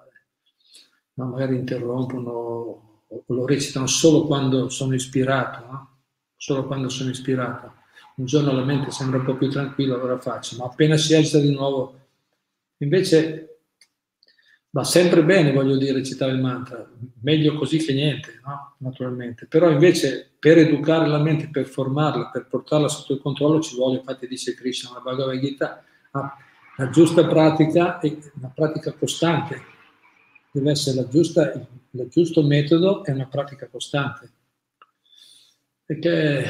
[1.14, 5.98] no, magari interrompono o lo recitano solo quando sono ispirato, no?
[6.36, 7.74] solo quando sono ispirato.
[8.16, 11.38] Un giorno la mente sembra un po' più tranquilla, allora faccio, ma appena si alza
[11.38, 12.00] di nuovo,
[12.78, 13.55] invece
[14.76, 16.86] va sempre bene, voglio dire, recitare il mantra,
[17.22, 18.74] meglio così che niente, no?
[18.80, 19.46] naturalmente.
[19.46, 23.96] Però invece per educare la mente, per formarla, per portarla sotto il controllo ci vuole,
[23.96, 29.62] infatti dice Krishna, la Bhagavad Gita, la giusta pratica è una pratica costante,
[30.50, 34.30] deve essere la giusta, il giusto metodo è una pratica costante
[35.86, 36.44] perché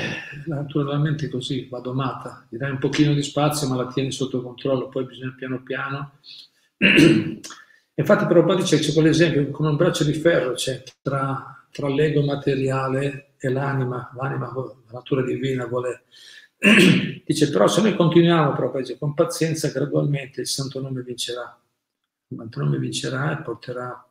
[0.46, 4.88] naturalmente così va domata, gli dai un pochino di spazio ma la tieni sotto controllo,
[4.88, 6.12] poi bisogna piano piano.
[7.98, 12.22] Infatti però poi dice, c'è quell'esempio, come un braccio di ferro c'è tra, tra l'ego
[12.22, 16.04] materiale e l'anima, l'anima, la natura divina vuole...
[17.24, 21.58] dice però se noi continuiamo dice, con pazienza gradualmente il santo nome vincerà,
[22.28, 24.06] il santo nome vincerà e porterà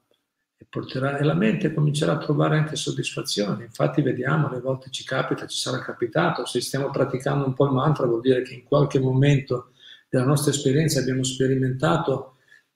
[0.58, 3.66] e, porterà, e la mente comincerà a trovare anche soddisfazione.
[3.66, 7.72] Infatti vediamo, alle volte ci capita, ci sarà capitato, se stiamo praticando un po' il
[7.72, 9.72] mantra vuol dire che in qualche momento
[10.10, 12.35] della nostra esperienza abbiamo sperimentato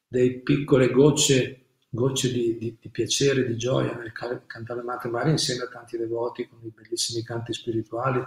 [0.10, 5.64] delle piccole gocce, gocce di, di, di, piacere, di gioia nel cantare mantra, magari insieme
[5.64, 8.20] a tanti devoti con i bellissimi canti spirituali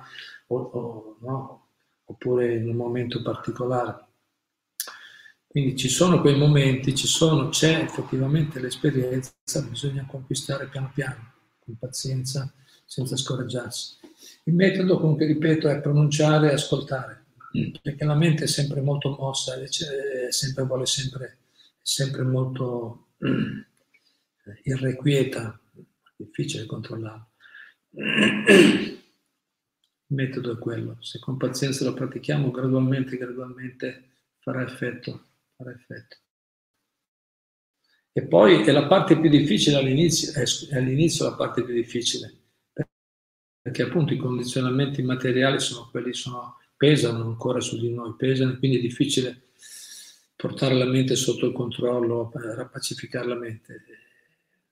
[0.46, 1.66] o, o, no?
[2.04, 4.06] oppure in un momento particolare.
[5.46, 9.32] Quindi ci sono quei momenti, ci sono, c'è effettivamente l'esperienza,
[9.68, 12.50] bisogna conquistare piano piano, con pazienza,
[12.86, 13.98] senza scoraggiarsi.
[14.44, 17.24] Il metodo, comunque ripeto, è pronunciare e ascoltare,
[17.82, 19.56] perché la mente è sempre molto mossa,
[20.30, 21.41] sempre, vuole sempre,
[21.82, 23.08] sempre molto
[24.62, 25.60] irrequieta,
[26.16, 27.30] difficile controllarlo.
[27.90, 29.00] Il
[30.06, 35.26] metodo è quello, se con pazienza lo pratichiamo gradualmente, gradualmente farà effetto
[35.62, 36.16] farà effetto.
[38.12, 42.30] E poi è la parte più difficile all'inizio, è all'inizio la parte più difficile,
[43.62, 48.78] perché appunto i condizionamenti materiali sono quelli, sono, pesano ancora su di noi, pesano, quindi
[48.78, 49.51] è difficile
[50.42, 53.84] portare la mente sotto il controllo, rapacificare la mente.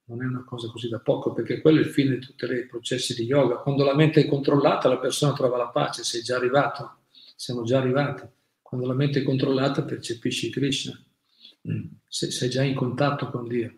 [0.07, 2.67] Non è una cosa così da poco, perché quello è il fine di tutti i
[2.67, 3.59] processi di yoga.
[3.59, 7.03] Quando la mente è controllata, la persona trova la pace, sei già arrivato,
[7.37, 8.27] siamo già arrivati.
[8.61, 11.01] Quando la mente è controllata percepisci Krishna,
[11.71, 11.85] mm.
[12.09, 13.73] sei già in contatto con Dio.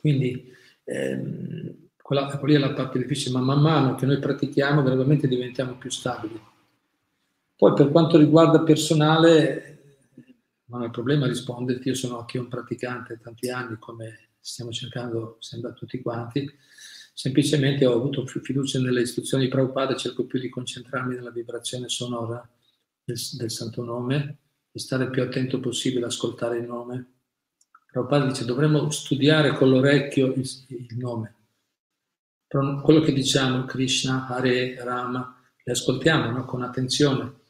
[0.00, 0.52] Quindi
[0.82, 5.76] ehm, quella, quella è la parte difficile, ma man mano che noi pratichiamo gradualmente diventiamo
[5.76, 6.42] più stabili.
[7.56, 9.73] Poi per quanto riguarda personale,
[10.74, 15.72] non è problema risponderti, io sono anche un praticante tanti anni, come stiamo cercando, sembra
[15.72, 16.50] tutti quanti,
[17.14, 21.88] semplicemente ho avuto più fiducia nelle istruzioni di Prabhupada, cerco più di concentrarmi nella vibrazione
[21.88, 22.46] sonora
[23.04, 24.38] del, del santo nome,
[24.72, 27.12] di stare più attento possibile ad ascoltare il nome.
[27.86, 31.36] Prabhupada dice dovremmo studiare con l'orecchio il, il nome.
[32.48, 36.44] Quello che diciamo, Krishna, Hare, Rama, le ascoltiamo no?
[36.44, 37.42] con attenzione,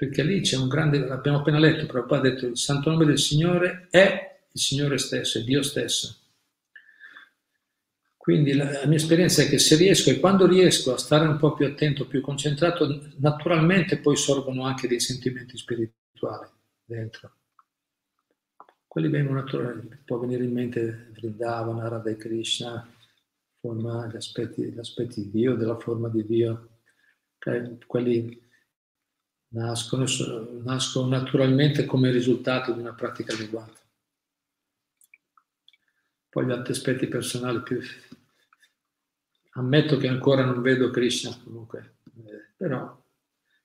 [0.00, 3.18] perché lì c'è un grande, l'abbiamo appena letto, Prabhupada ha detto il santo nome del
[3.18, 6.16] Signore è il Signore stesso, è Dio stesso.
[8.16, 11.36] Quindi la, la, mia esperienza è che se riesco e quando riesco a stare un
[11.36, 16.48] po' più attento, più concentrato, naturalmente poi sorgono anche dei sentimenti spirituali
[16.82, 17.34] dentro.
[18.86, 22.90] Quelli vengono naturalmente, può venire in mente Vrindavana, Radha Krishna,
[23.60, 26.68] forma, gli, aspetti, gli aspetti di Dio, della forma di Dio.
[27.86, 28.48] Quelli
[29.50, 30.04] nascono,
[30.62, 33.78] nascono naturalmente come risultato di una pratica adeguata.
[36.28, 37.80] Poi gli altri aspetti personali più...
[39.54, 42.96] Ammetto che ancora non vedo Krishna comunque, eh, però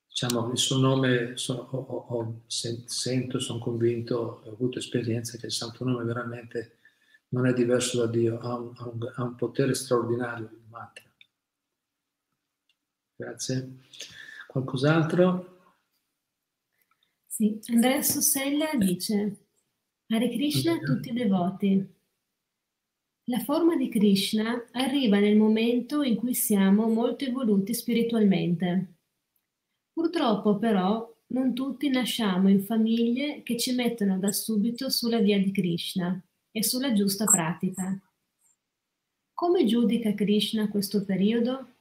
[0.08, 5.52] diciamo il suo nome so, ho, ho, sento, sono convinto, ho avuto esperienza che il
[5.52, 6.80] santo nome veramente
[7.30, 11.04] non è diverso da Dio, ha un, ha un, ha un potere straordinario il mantra.
[13.16, 13.82] Grazie.
[14.48, 15.55] Qualcos'altro?
[17.36, 19.48] Sì, Andrea Sossella dice
[20.08, 21.86] Hare Krishna a tutti i devoti.
[23.26, 29.00] La forma di Krishna arriva nel momento in cui siamo molto evoluti spiritualmente.
[29.92, 35.52] Purtroppo però non tutti nasciamo in famiglie che ci mettono da subito sulla via di
[35.52, 36.18] Krishna
[36.52, 38.02] e sulla giusta pratica.
[39.34, 41.75] Come giudica Krishna questo periodo?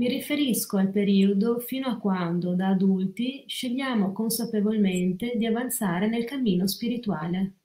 [0.00, 6.66] Mi riferisco al periodo fino a quando, da adulti, scegliamo consapevolmente di avanzare nel cammino
[6.66, 7.56] spirituale.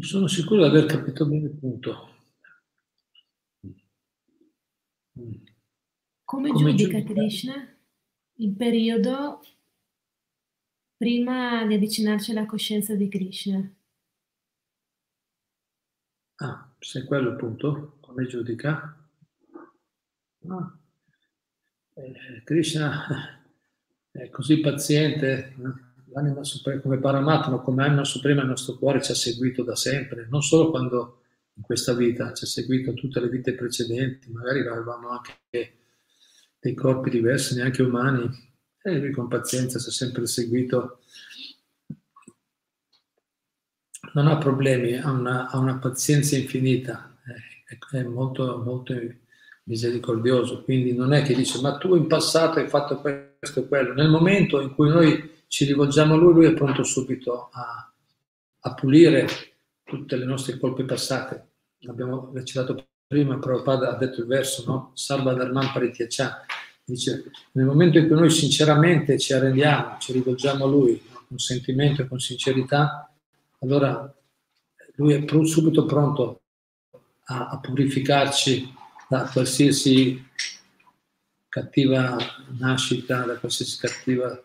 [0.00, 2.16] Sono sicuro di aver capito bene il punto.
[6.24, 7.74] Come, Come giudica Krishna
[8.34, 9.42] il periodo
[10.94, 13.74] prima di avvicinarci alla coscienza di Krishna?
[16.40, 18.96] Ah, se quello il punto, come giudica?
[20.48, 20.78] Ah.
[21.94, 23.42] Eh, Krishna
[24.10, 25.54] è così paziente,
[26.12, 30.26] l'anima suprema, come Paramatma, come anima suprema il nostro cuore ci ha seguito da sempre,
[30.30, 31.22] non solo quando
[31.54, 35.78] in questa vita, ci ha seguito tutte le vite precedenti, magari avevamo anche
[36.60, 38.28] dei corpi diversi, neanche umani,
[38.80, 41.00] e lui con pazienza ci ha sempre seguito
[44.18, 47.16] non ha problemi, ha una, ha una pazienza infinita,
[47.64, 48.94] è, è molto, molto
[49.64, 53.94] misericordioso, quindi non è che dice ma tu in passato hai fatto questo e quello,
[53.94, 57.92] nel momento in cui noi ci rivolgiamo a lui, lui è pronto subito a,
[58.60, 59.26] a pulire
[59.84, 61.46] tutte le nostre colpe passate.
[61.82, 64.90] L'abbiamo recitato prima, Prabhupada ha detto il verso, no?
[64.94, 66.44] Salva Dharman Parityacha.
[66.84, 72.02] Dice, nel momento in cui noi sinceramente ci arrendiamo, ci rivolgiamo a lui, con sentimento
[72.02, 73.07] e con sincerità,
[73.60, 74.14] allora
[74.96, 76.42] lui è subito pronto
[77.24, 78.74] a, a purificarci
[79.08, 80.26] da qualsiasi
[81.48, 82.16] cattiva
[82.58, 84.42] nascita, da qualsiasi cattiva,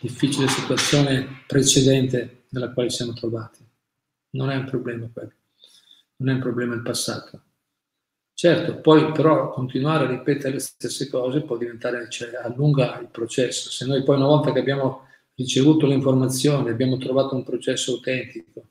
[0.00, 3.64] difficile situazione precedente nella quale siamo trovati.
[4.30, 5.32] Non è un problema quello,
[6.16, 7.42] non è un problema il passato.
[8.34, 13.70] Certo, poi però continuare a ripetere le stesse cose può diventare, cioè allunga il processo.
[13.70, 15.08] Se noi poi una volta che abbiamo
[15.40, 18.66] ricevuto le informazioni, abbiamo trovato un processo autentico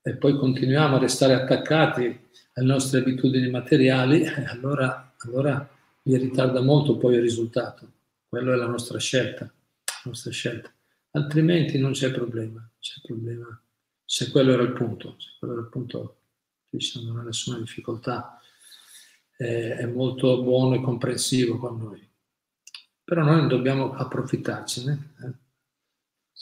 [0.00, 2.04] e poi continuiamo a restare attaccati
[2.52, 5.68] alle nostre abitudini materiali, allora, allora
[6.02, 7.90] vi ritarda molto poi il risultato.
[8.28, 10.72] Quello è la nostra scelta, la nostra scelta.
[11.10, 13.60] Altrimenti non c'è problema, c'è problema.
[14.04, 16.18] Se quello era il punto, se quello era il punto,
[17.02, 18.38] non ha nessuna difficoltà,
[19.38, 22.08] eh, è molto buono e comprensivo con noi.
[23.02, 25.14] Però noi dobbiamo approfittarcene.
[25.24, 25.44] Eh?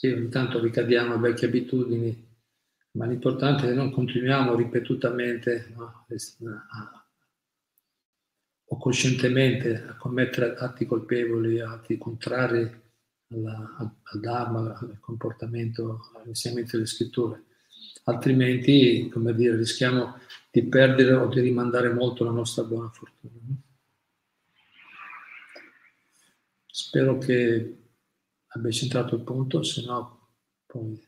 [0.05, 2.29] Sì, ogni tanto ricadiamo a vecchie abitudini,
[2.91, 6.07] ma l'importante è che non continuiamo ripetutamente no,
[8.67, 12.71] o coscientemente a commettere atti colpevoli, atti contrari
[13.29, 17.45] alla, al, al Dharma, al comportamento, all'insegnamento delle scritture.
[18.03, 20.19] Altrimenti, come dire, rischiamo
[20.51, 23.33] di perdere o di rimandare molto la nostra buona fortuna.
[26.67, 27.79] Spero che
[28.55, 30.29] abbia centrato il punto, se no
[30.67, 31.01] poi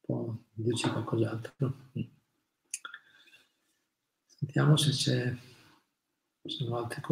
[0.00, 1.74] può dirci qualcos'altro.
[4.26, 5.34] Sentiamo se c'è,
[6.42, 7.02] ci sono altri,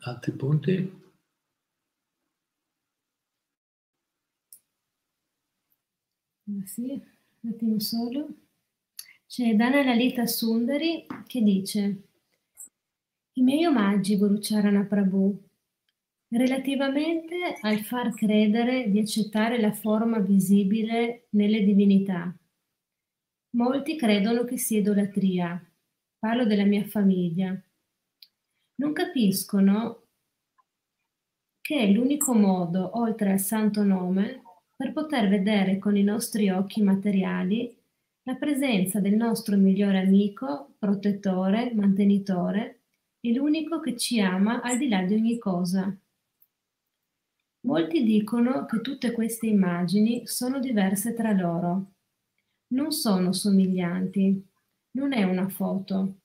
[0.00, 1.06] altri punti.
[6.64, 7.02] Sì,
[7.40, 8.28] un attimo solo.
[9.26, 12.08] C'è Dana Lalita Sundari che dice
[13.34, 15.47] i miei omaggi Gurucharana Prabhu
[16.30, 22.36] Relativamente al far credere di accettare la forma visibile nelle divinità,
[23.56, 25.58] molti credono che sia idolatria.
[26.18, 27.58] Parlo della mia famiglia.
[28.74, 30.02] Non capiscono
[31.62, 34.42] che è l'unico modo, oltre al santo nome,
[34.76, 37.74] per poter vedere con i nostri occhi materiali
[38.24, 42.82] la presenza del nostro migliore amico, protettore, mantenitore
[43.20, 45.98] e l'unico che ci ama al di là di ogni cosa.
[47.68, 51.96] Molti dicono che tutte queste immagini sono diverse tra loro.
[52.68, 54.42] Non sono somiglianti.
[54.92, 56.20] Non è una foto.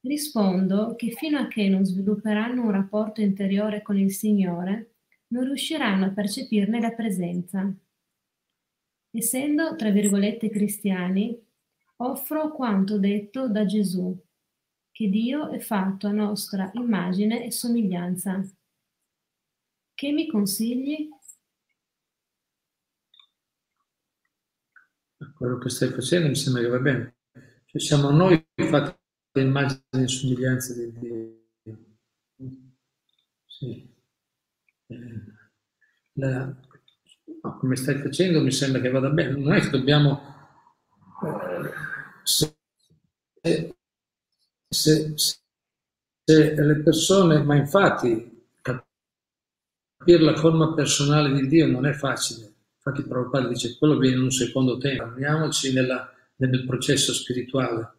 [0.00, 4.94] Rispondo che fino a che non svilupperanno un rapporto interiore con il Signore,
[5.28, 7.70] non riusciranno a percepirne la presenza.
[9.10, 11.38] Essendo, tra virgolette, cristiani,
[11.96, 14.18] offro quanto detto da Gesù,
[14.90, 18.42] che Dio è fatto a nostra immagine e somiglianza.
[19.94, 21.08] Che mi consigli?
[25.36, 27.16] Quello che stai facendo mi sembra che va bene.
[27.66, 28.98] Cioè siamo noi fatti
[29.40, 31.44] immagini e somiglianze di Dio.
[33.46, 33.94] Sì.
[34.86, 35.22] Eh,
[36.14, 39.36] la, no, come stai facendo mi sembra che vada bene.
[39.36, 40.20] Non è che dobbiamo...
[41.22, 41.72] Eh,
[42.22, 42.56] se,
[44.68, 48.33] se, se, le persone, ma infatti
[50.04, 52.52] capire la forma personale di Dio non è facile.
[52.76, 57.92] Infatti Prabhupada dice quello viene in un secondo tempo, andiamoci nella, nel processo spirituale.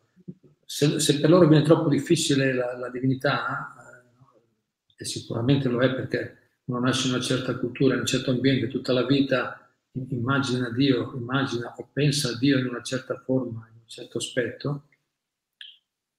[0.63, 5.93] Se, se, per loro viene troppo difficile la, la divinità, eh, e sicuramente lo è
[5.93, 9.59] perché uno nasce in una certa cultura, in un certo ambiente, tutta la vita
[10.09, 14.89] immagina Dio, immagina o pensa a Dio in una certa forma, in un certo aspetto,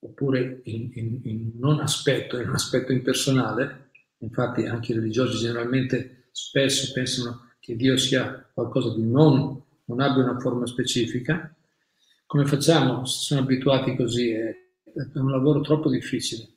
[0.01, 3.86] oppure in, in, in non aspetto, in un aspetto impersonale,
[4.18, 10.22] infatti anche i religiosi generalmente spesso pensano che Dio sia qualcosa di non, non abbia
[10.22, 11.54] una forma specifica,
[12.26, 14.30] come facciamo se sono abituati così?
[14.30, 14.54] È,
[15.14, 16.48] un lavoro troppo difficile.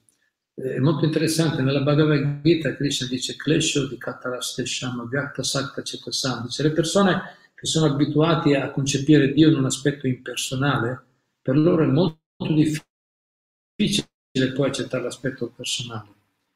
[0.54, 6.64] È molto interessante, nella Bhagavad Gita Krishna dice Klesho di Katarastesham Vyakta Sakta Cetasam, dice
[6.64, 7.22] le persone
[7.54, 11.06] che sono abituate a concepire Dio in un aspetto impersonale,
[11.42, 14.06] per loro è molto difficile
[14.54, 16.10] poi accettare l'aspetto personale,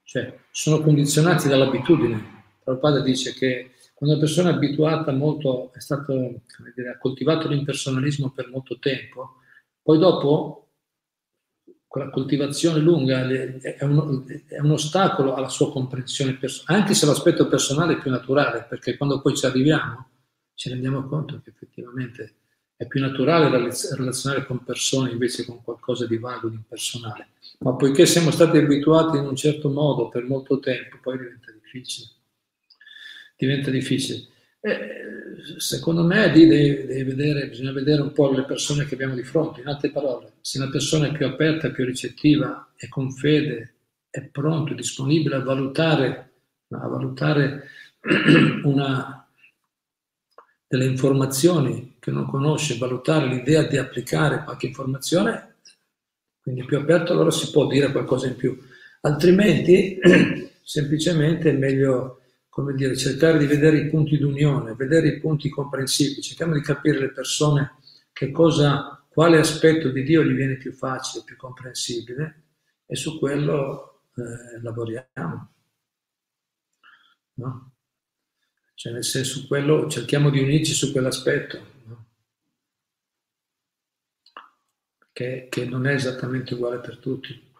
[0.04, 2.41] cioè sono condizionati dall'abitudine.
[2.64, 6.41] Prabhupada dice che quando una persona è abituata molto, è stato,
[6.76, 9.36] dire, ha coltivato l'impersonalismo per molto tempo,
[9.82, 10.60] poi dopo
[11.88, 17.47] quella coltivazione lunga è un, è un, ostacolo alla sua comprensione personale, anche se l'aspetto
[17.47, 20.08] personale è più naturale, perché quando poi ci arriviamo
[20.56, 22.36] ci rendiamo conto che effettivamente
[22.76, 27.28] è più naturale relazionare con persone invece con qualcosa di vago, di impersonale.
[27.64, 32.09] Ma poiché siamo stati abituati in un certo modo per molto tempo, poi diventa difficile.
[33.38, 34.28] Diventa difficile.
[34.59, 35.03] Eh,
[35.57, 39.61] secondo me devi, devi vedere, bisogna vedere un po' le persone che abbiamo di fronte.
[39.61, 43.76] In altre parole, se una persona è più aperta, più ricettiva e con fede
[44.09, 46.32] è pronto, disponibile a valutare,
[46.70, 47.70] a valutare
[48.64, 49.26] una,
[50.68, 55.53] delle informazioni che non conosce, valutare l'idea di applicare qualche informazione,
[56.44, 58.56] quindi più aperto, allora si può dire qualcosa in più.
[59.02, 59.98] Altrimenti,
[60.62, 62.20] semplicemente è meglio
[62.50, 67.00] come dire, cercare di vedere i punti d'unione, vedere i punti comprensibili, cerchiamo di capire
[67.00, 67.78] le persone
[68.12, 72.44] che cosa, quale aspetto di Dio gli viene più facile, più comprensibile
[72.86, 75.52] e su quello eh, lavoriamo.
[77.36, 77.72] No?
[78.76, 82.06] Cioè nel senso quello, cerchiamo di unirci su quell'aspetto, no?
[85.14, 87.51] Che, che non è esattamente uguale per tutti.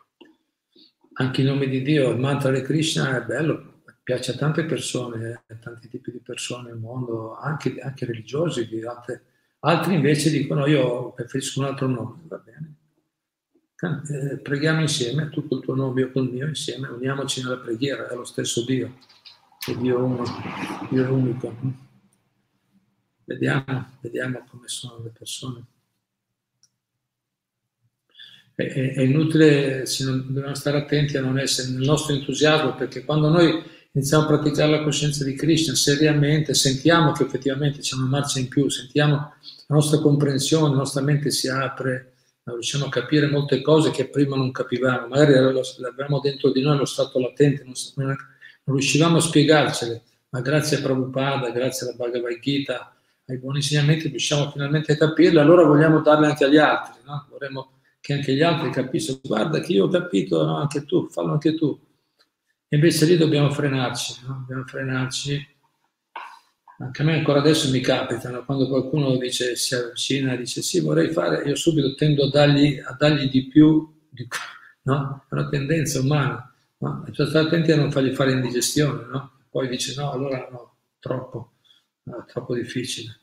[1.13, 5.43] Anche in nome di Dio, il mantra di Krishna è bello, piace a tante persone,
[5.47, 9.25] a tanti tipi di persone nel mondo, anche, anche religiosi, altre,
[9.59, 12.75] altri invece dicono io preferisco un altro nome, va bene.
[13.83, 18.15] Eh, preghiamo insieme, tu col tuo nome, io col mio, insieme, uniamoci nella preghiera, è
[18.15, 18.97] lo stesso Dio,
[19.67, 20.23] è Dio uno,
[20.89, 21.55] Dio unico.
[23.25, 25.65] Vediamo, vediamo come sono le persone.
[28.55, 33.63] È, è, inutile, dobbiamo stare attenti a non essere nel nostro entusiasmo, perché quando noi
[33.91, 38.47] iniziamo a praticare la coscienza di Krishna seriamente, sentiamo che effettivamente c'è una marcia in
[38.47, 43.91] più, sentiamo la nostra comprensione, la nostra mente si apre, riusciamo a capire molte cose
[43.91, 48.15] che prima non capivamo, magari l'abbiamo dentro di noi lo stato latente, non, non
[48.65, 52.93] riuscivamo a spiegarcele, ma grazie a Prabhupada, grazie alla Bhagavad Gita,
[53.27, 57.27] ai buoni insegnamenti riusciamo finalmente a capirle, allora vogliamo darle anche agli altri, no?
[57.29, 57.72] vorremmo
[58.03, 60.57] che anche gli altri capissero, guarda che io ho capito, no?
[60.57, 61.79] anche tu, fallo anche tu.
[62.67, 64.39] Invece lì dobbiamo frenarci, no?
[64.39, 65.55] dobbiamo frenarci.
[66.79, 70.81] Anche a me ancora adesso mi capitano, quando qualcuno dice, si avvicina e dice sì,
[70.81, 74.27] vorrei fare, io subito tendo a dargli, a dargli di più, di,
[74.81, 75.23] no?
[75.29, 77.05] È una tendenza umana, no?
[77.07, 79.31] E cioè, stare attenti a non fargli fare indigestione, no?
[79.49, 81.53] Poi dice no, allora no, troppo,
[82.03, 83.17] no, troppo difficile.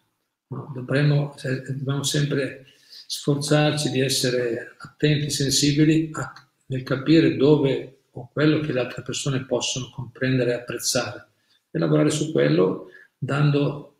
[0.47, 0.73] No?
[0.75, 1.35] Dovremmo,
[1.67, 2.65] dobbiamo sempre
[3.13, 6.33] sforzarci di essere attenti, sensibili a,
[6.67, 11.27] nel capire dove o quello che le altre persone possono comprendere e apprezzare
[11.73, 12.89] e lavorare su quello
[13.19, 13.97] dando,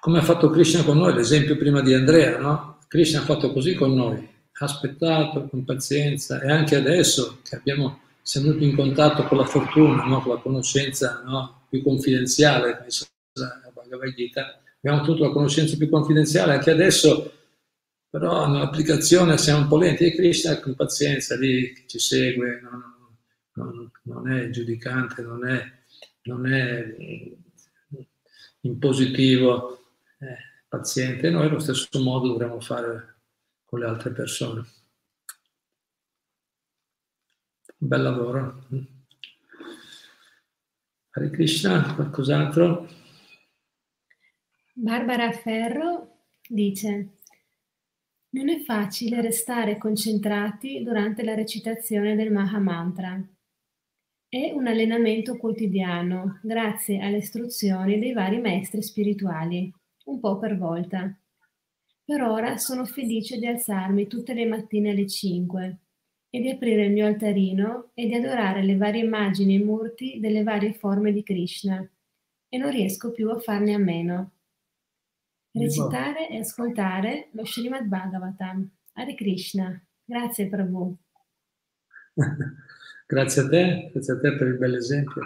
[0.00, 2.78] come ha fatto Krishna con noi, l'esempio prima di Andrea, no?
[2.88, 8.00] Krishna ha fatto così con noi, ha aspettato con pazienza e anche adesso che abbiamo,
[8.22, 10.20] siamo venuti in contatto con la fortuna, no?
[10.20, 11.66] con la conoscenza no?
[11.68, 12.86] più confidenziale,
[13.34, 17.30] la Bhagavad Gita, abbiamo avuto la conoscenza più confidenziale, anche adesso
[18.14, 22.80] però nell'applicazione siamo un po' lenti e Krishna con pazienza lì ci segue, non,
[23.54, 25.64] non, non è giudicante, non è,
[26.22, 26.94] non è
[28.60, 30.32] impositivo, è
[30.68, 33.16] paziente noi allo stesso modo dovremmo fare
[33.64, 34.64] con le altre persone.
[37.76, 38.64] Bel lavoro.
[41.10, 42.88] Hare Krishna, qualcos'altro?
[44.72, 47.22] Barbara Ferro dice
[48.34, 53.24] Non è facile restare concentrati durante la recitazione del Maha Mantra.
[54.28, 59.72] È un allenamento quotidiano, grazie alle istruzioni dei vari maestri spirituali,
[60.06, 61.16] un po' per volta.
[62.04, 65.78] Per ora sono felice di alzarmi tutte le mattine alle 5
[66.28, 70.42] e di aprire il mio altarino e di adorare le varie immagini e murti delle
[70.42, 71.88] varie forme di Krishna
[72.48, 74.32] e non riesco più a farne a meno.
[75.56, 78.68] Recitare e ascoltare lo Srimad Bhagavatam.
[78.94, 79.80] Hare Krishna.
[80.04, 80.96] Grazie Prabhu.
[83.06, 85.22] grazie a te, grazie a te per il bel esempio.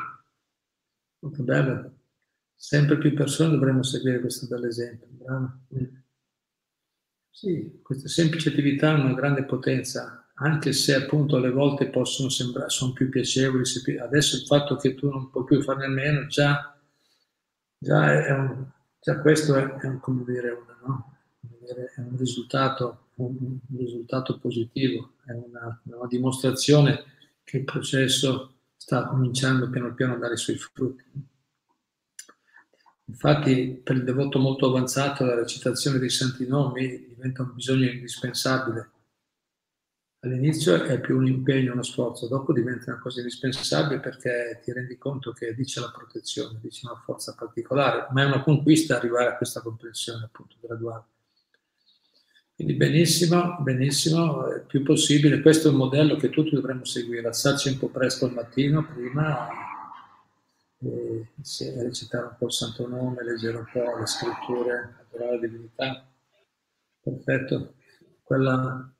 [1.21, 1.97] Molto bello.
[2.55, 5.07] Sempre più persone dovremmo seguire questo bel esempio.
[5.11, 5.61] Bravo.
[7.31, 12.69] Sì, questa semplice attività ha una grande potenza, anche se appunto alle volte possono sembrare,
[12.69, 13.63] sono più piacevoli.
[13.99, 16.77] Adesso il fatto che tu non puoi più farne a meno già,
[17.79, 18.67] già è un,
[19.01, 21.17] Già questo è, è come dire, una, no?
[21.65, 27.05] è un, risultato, un, un risultato positivo, è una, una, dimostrazione
[27.45, 31.05] che il processo sta cominciando piano piano a dare i suoi frutti.
[33.05, 38.91] Infatti, per il devoto molto avanzato, la recitazione dei santi nomi diventa un bisogno indispensabile
[40.21, 44.99] All'inizio è più un impegno, uno sforzo, dopo diventa una cosa indispensabile perché ti rendi
[44.99, 49.37] conto che dice la protezione, dice una forza particolare, ma è una conquista arrivare a
[49.37, 51.05] questa comprensione appunto graduale.
[52.57, 57.69] Quindi benissimo, benissimo, il più possibile, questo è un modello che tutti dovremmo seguire, alzarci
[57.69, 59.49] un po' presto al mattino prima,
[60.81, 61.29] e,
[61.61, 66.11] e recitare un po' il santo nome, leggere un po' le scritture, adorare la divinità.
[67.01, 67.75] Perfetto.
[68.25, 68.93] Quella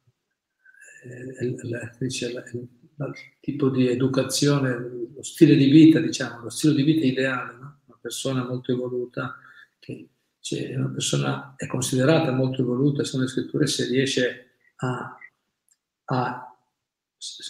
[1.09, 4.77] il, il, tipo di educazione,
[5.15, 7.81] lo stile di vita, diciamo, lo stile di vita ideale, no?
[7.87, 9.37] una persona molto evoluta,
[9.79, 10.09] che
[10.41, 15.17] cioè, una persona è considerata molto evoluta, sono le scritture, se riesce a,
[16.05, 16.57] a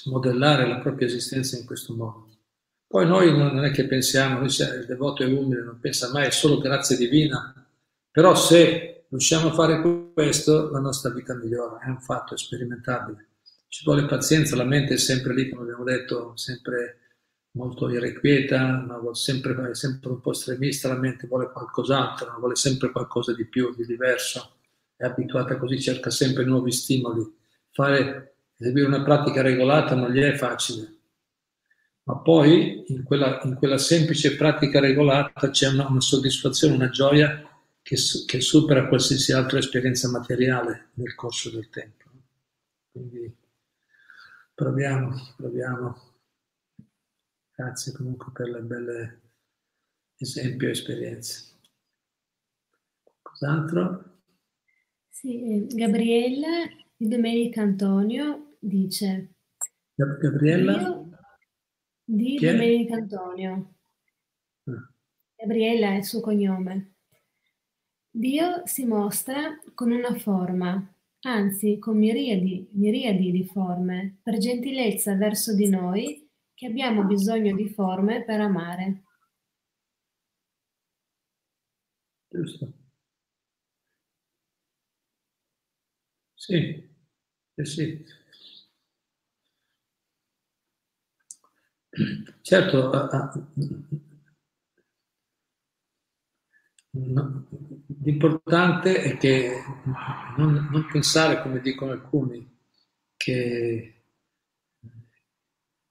[0.07, 2.27] modellare la propria esistenza in questo modo.
[2.87, 6.27] Poi noi non è che pensiamo, noi siamo, il devoto è umile, non pensa mai,
[6.27, 7.55] è solo grazia divina,
[8.11, 13.28] però se riusciamo a fare questo, la nostra vita migliora, è un fatto, sperimentabile.
[13.69, 16.99] Ci vuole pazienza, la mente è sempre lì, come abbiamo detto, sempre
[17.53, 23.35] molto irrequieta, ma sempre, sempre un po' estremista, la mente vuole qualcos'altro, vuole sempre qualcosa
[23.35, 24.57] di più, di diverso,
[24.97, 27.23] è abituata così, cerca sempre nuovi stimoli.
[27.71, 30.97] Fare, eseguire una pratica regolata non gli è facile,
[32.05, 37.47] ma poi in quella, in quella semplice pratica regolata c'è una, una soddisfazione, una gioia
[37.83, 37.97] che,
[38.27, 42.05] che, supera qualsiasi altra esperienza materiale nel corso del tempo.
[42.91, 43.31] Quindi,
[44.59, 45.97] Proviamo, proviamo.
[47.55, 49.21] Grazie comunque per le belle
[50.17, 51.61] esempi e esperienze.
[53.23, 54.23] Cos'altro?
[55.09, 59.35] Sì, eh, Gabriella di Domenica Antonio dice
[59.95, 60.81] Gabriella?
[60.81, 61.09] Io,
[62.03, 62.99] di Chi Domenica è?
[62.99, 63.75] Antonio.
[64.65, 64.93] Ah.
[65.37, 66.95] Gabriella è il suo cognome.
[68.11, 75.55] Dio si mostra con una forma, anzi con miriadi, miriadi di forme, per gentilezza verso
[75.55, 79.03] di noi che abbiamo bisogno di forme per amare.
[82.33, 82.73] Giusto.
[86.39, 86.89] Sì,
[87.57, 88.05] eh sì.
[92.43, 92.91] Certo,
[98.03, 99.63] L'importante è che
[100.37, 102.45] non, non, pensare, come dicono alcuni,
[103.17, 104.03] che,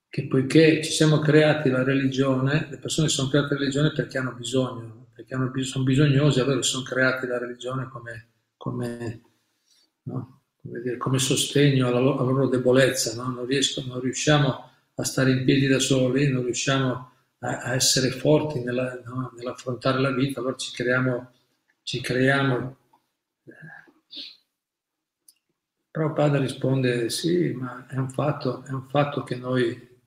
[0.09, 4.33] che, poiché ci siamo creati la religione, le persone sono create la religione perché hanno
[4.33, 9.21] bisogno, perché hanno, sono bisognosi, allora sono creati la religione come, come,
[10.03, 10.41] no?
[10.61, 13.29] come, dire, come sostegno alla loro, alla loro debolezza, no?
[13.29, 18.09] non, riescono, non riusciamo a stare in piedi da soli, non riusciamo a a, essere
[18.09, 21.31] forti nella, no, nell'affrontare la vita, allora ci creiamo,
[21.83, 22.77] ci creiamo.
[25.91, 29.99] Però Padre risponde sì, ma è un fatto, è un fatto che noi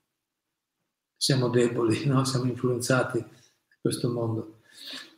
[1.16, 2.24] siamo deboli, no?
[2.24, 4.61] siamo influenzati da questo mondo.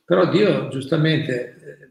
[0.04, 1.82] Però Dio giustamente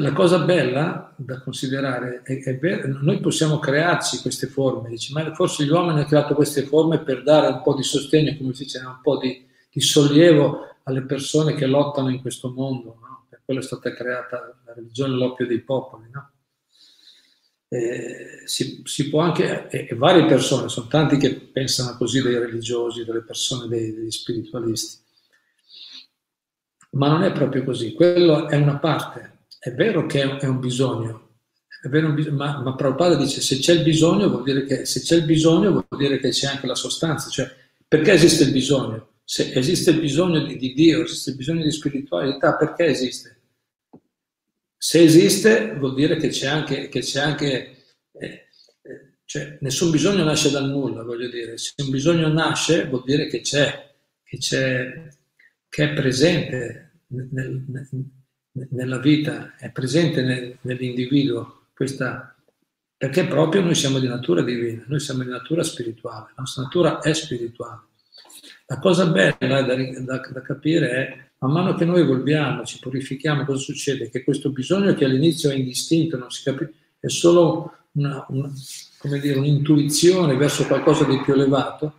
[0.00, 2.58] la cosa bella da considerare è che
[3.00, 7.22] noi possiamo crearci queste forme, dici, ma forse gli uomini hanno creato queste forme per
[7.22, 11.54] dare un po' di sostegno, come si dice, un po' di, di sollievo alle persone
[11.54, 13.26] che lottano in questo mondo, no?
[13.28, 16.08] per quello è stata creata la religione, l'oppio dei popoli.
[16.10, 16.30] No?
[17.68, 22.38] Eh, si, si, può anche, e, e, varie persone, sono tanti che pensano così dei
[22.38, 25.02] religiosi, delle persone, dei, degli spiritualisti,
[26.90, 29.33] ma non è proprio così, quello è una parte
[29.64, 31.36] è vero che è un bisogno,
[32.32, 35.70] ma, ma Prabhupada dice se c'è il bisogno vuol dire che se c'è il bisogno
[35.70, 37.50] vuol dire che c'è anche la sostanza, cioè
[37.88, 39.12] perché esiste il bisogno?
[39.24, 43.40] Se esiste il bisogno di, di Dio, esiste il bisogno di spiritualità, perché esiste?
[44.76, 48.48] Se esiste vuol dire che c'è anche, che c'è anche eh,
[48.82, 53.28] eh, cioè, nessun bisogno nasce dal nulla, voglio dire, se un bisogno nasce vuol dire
[53.28, 55.08] che c'è, che, c'è,
[55.70, 57.88] che è presente nel, nel,
[58.70, 62.34] nella vita, è presente nel, nell'individuo, questa,
[62.96, 67.00] perché proprio noi siamo di natura divina, noi siamo di natura spirituale, la nostra natura
[67.00, 67.80] è spirituale.
[68.66, 73.44] La cosa bella da, da, da capire è, man mano che noi evolviamo, ci purifichiamo,
[73.44, 74.08] cosa succede?
[74.08, 78.50] Che questo bisogno che all'inizio è indistinto, non si capisce, è solo una, una,
[79.20, 81.92] dire, un'intuizione verso qualcosa di più elevato,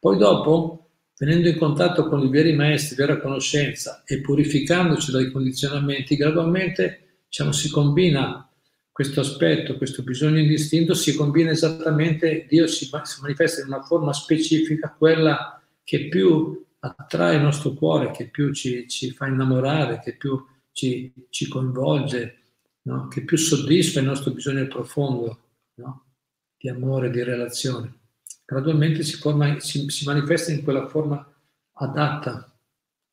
[0.00, 0.87] poi dopo,
[1.18, 7.52] venendo in contatto con i veri maestri, vera conoscenza e purificandoci dai condizionamenti, gradualmente diciamo,
[7.52, 8.48] si combina
[8.92, 12.88] questo aspetto, questo bisogno indistinto, si combina esattamente, Dio si,
[13.20, 18.88] manifesta in una forma specifica, quella che più attrae il nostro cuore, che più ci,
[18.88, 22.38] ci fa innamorare, che più ci, ci coinvolge,
[22.82, 23.08] no?
[23.08, 25.42] che più soddisfa il nostro bisogno profondo
[25.74, 26.04] no?
[26.56, 27.97] di amore, di relazione.
[28.50, 31.22] Gradualmente si, forma, si, si manifesta in quella forma
[31.72, 32.50] adatta.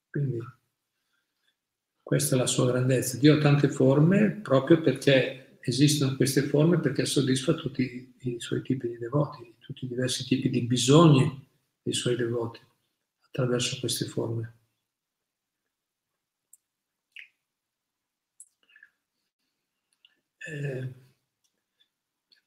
[0.09, 0.39] Quindi
[2.01, 3.17] questa è la sua grandezza.
[3.17, 8.87] Dio ha tante forme proprio perché esistono queste forme, perché soddisfa tutti i suoi tipi
[8.87, 11.45] di devoti, tutti i diversi tipi di bisogni
[11.81, 12.61] dei suoi devoti
[13.27, 14.53] attraverso queste forme.
[20.47, 20.93] Eh,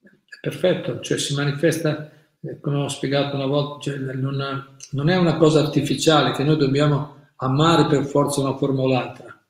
[0.05, 2.18] è perfetto, cioè si manifesta,
[2.61, 7.30] come ho spiegato una volta, cioè non, non, è una cosa artificiale che noi dobbiamo
[7.36, 9.47] amare per forza una forma o l'altra.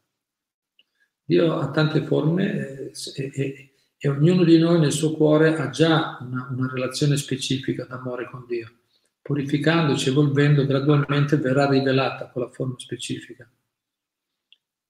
[1.25, 6.19] Dio ha tante forme eh, e, e, ognuno di noi nel suo cuore ha già
[6.21, 8.73] una, una relazione specifica d'amore con Dio
[9.29, 13.47] purificandoci, evolvendo gradualmente, verrà rivelata quella forma specifica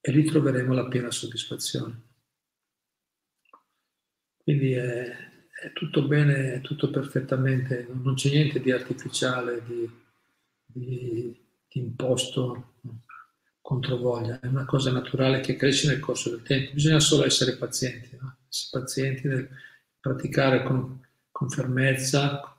[0.00, 2.02] e lì troveremo la piena soddisfazione.
[4.44, 5.27] Quindi è,
[5.60, 9.90] è tutto bene, è tutto perfettamente, non c'è niente di artificiale, di,
[10.64, 12.74] di, di imposto,
[13.60, 18.16] controvoglia, è una cosa naturale che cresce nel corso del tempo, bisogna solo essere pazienti,
[18.18, 18.38] no?
[18.48, 19.48] essere pazienti nel
[20.00, 22.58] praticare con, con fermezza,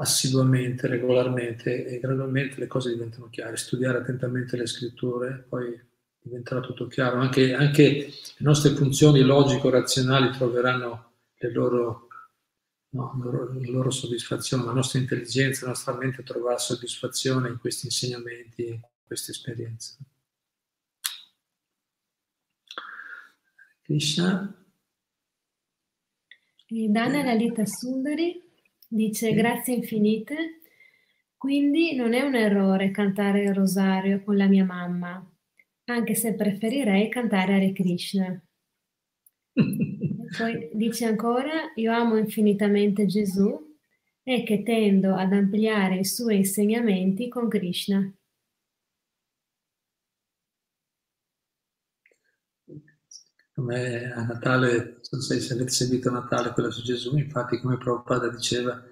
[0.00, 3.56] assiduamente, regolarmente e gradualmente le cose diventano chiare.
[3.56, 5.78] Studiare attentamente le scritture, poi
[6.20, 7.20] diventerà tutto chiaro.
[7.20, 12.08] Anche, anche le nostre funzioni logico-razionali troveranno le loro,
[12.90, 17.86] no, loro, la loro soddisfazione, la nostra intelligenza, la nostra mente troverà soddisfazione in questi
[17.86, 19.96] insegnamenti, in queste esperienze.
[23.82, 24.54] Krishna.
[26.68, 28.48] Dana Lalita Sundari
[28.92, 30.62] Dice grazie infinite.
[31.36, 35.24] Quindi non è un errore cantare il rosario con la mia mamma,
[35.92, 38.42] anche se preferirei cantare Hare Krishna.
[39.52, 43.76] Poi dice ancora, io amo infinitamente Gesù
[44.22, 48.12] e che tendo ad ampliare i suoi insegnamenti con Krishna.
[53.60, 57.76] come a Natale, non so se avete seguito a Natale quello su Gesù, infatti come
[57.76, 58.82] Prabhupada diceva,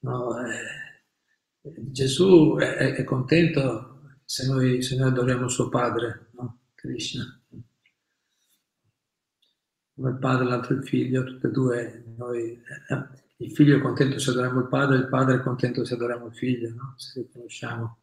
[0.00, 3.93] no, eh, Gesù è, è, contento
[4.24, 6.60] se noi, se noi, adoriamo suo padre, no?
[6.74, 7.40] Krishna.
[9.94, 14.18] Come il padre, l'altro il figlio, tutti e due, noi, eh, il figlio è contento
[14.18, 16.94] se adoriamo il padre, il padre è contento se adoriamo il figlio, no?
[16.96, 17.98] se riconosciamo.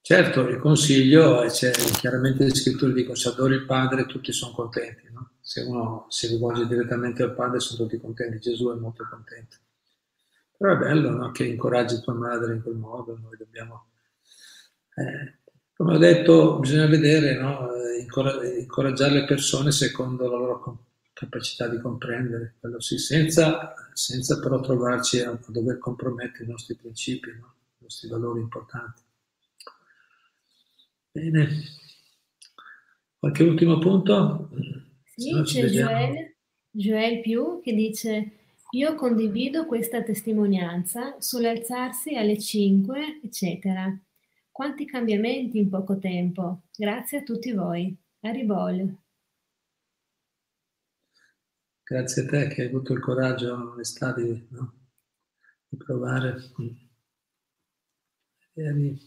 [0.00, 5.06] Certo, il consiglio, c'è chiaramente le scritture dicono se adori il padre tutti sono contenti,
[5.12, 5.32] no?
[5.40, 9.56] se uno si rivolge direttamente al padre sono tutti contenti, Gesù è molto contento.
[10.56, 11.30] Però è bello no?
[11.30, 13.90] che incoraggi tua madre in quel modo, noi dobbiamo...
[14.98, 15.34] Eh,
[15.74, 17.68] come ho detto, bisogna vedere, no?
[18.58, 25.20] incoraggiare le persone secondo la loro capacità di comprendere, quello sì, senza, senza però trovarci
[25.20, 27.54] a, a, dover compromettere i nostri principi, no?
[27.78, 29.02] i nostri valori importanti.
[31.12, 31.48] Bene.
[33.18, 34.50] Qualche ultimo punto?
[35.16, 36.34] Sì, no, c'è Joel,
[36.70, 38.32] Joel Più che dice
[38.70, 43.98] io condivido questa testimonianza sull'alzarsi alle 5, eccetera.
[44.58, 46.62] Quanti cambiamenti in poco tempo.
[46.76, 47.96] Grazie a tutti voi.
[48.22, 48.92] Aribol.
[51.84, 54.74] Grazie a te che hai avuto il coraggio, l'onestà di, no?
[55.68, 56.34] di provare.
[58.54, 58.98] E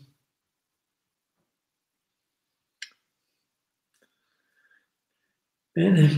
[5.73, 6.09] Bene.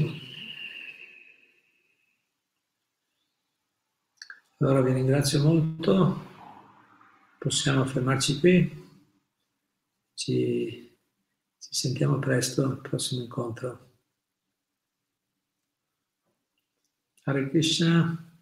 [4.57, 6.21] Allora vi ringrazio molto,
[7.39, 8.82] possiamo fermarci qui,
[10.23, 10.97] ci,
[11.57, 13.97] ci sentiamo presto al prossimo incontro.
[17.25, 18.32] Hare Krishna.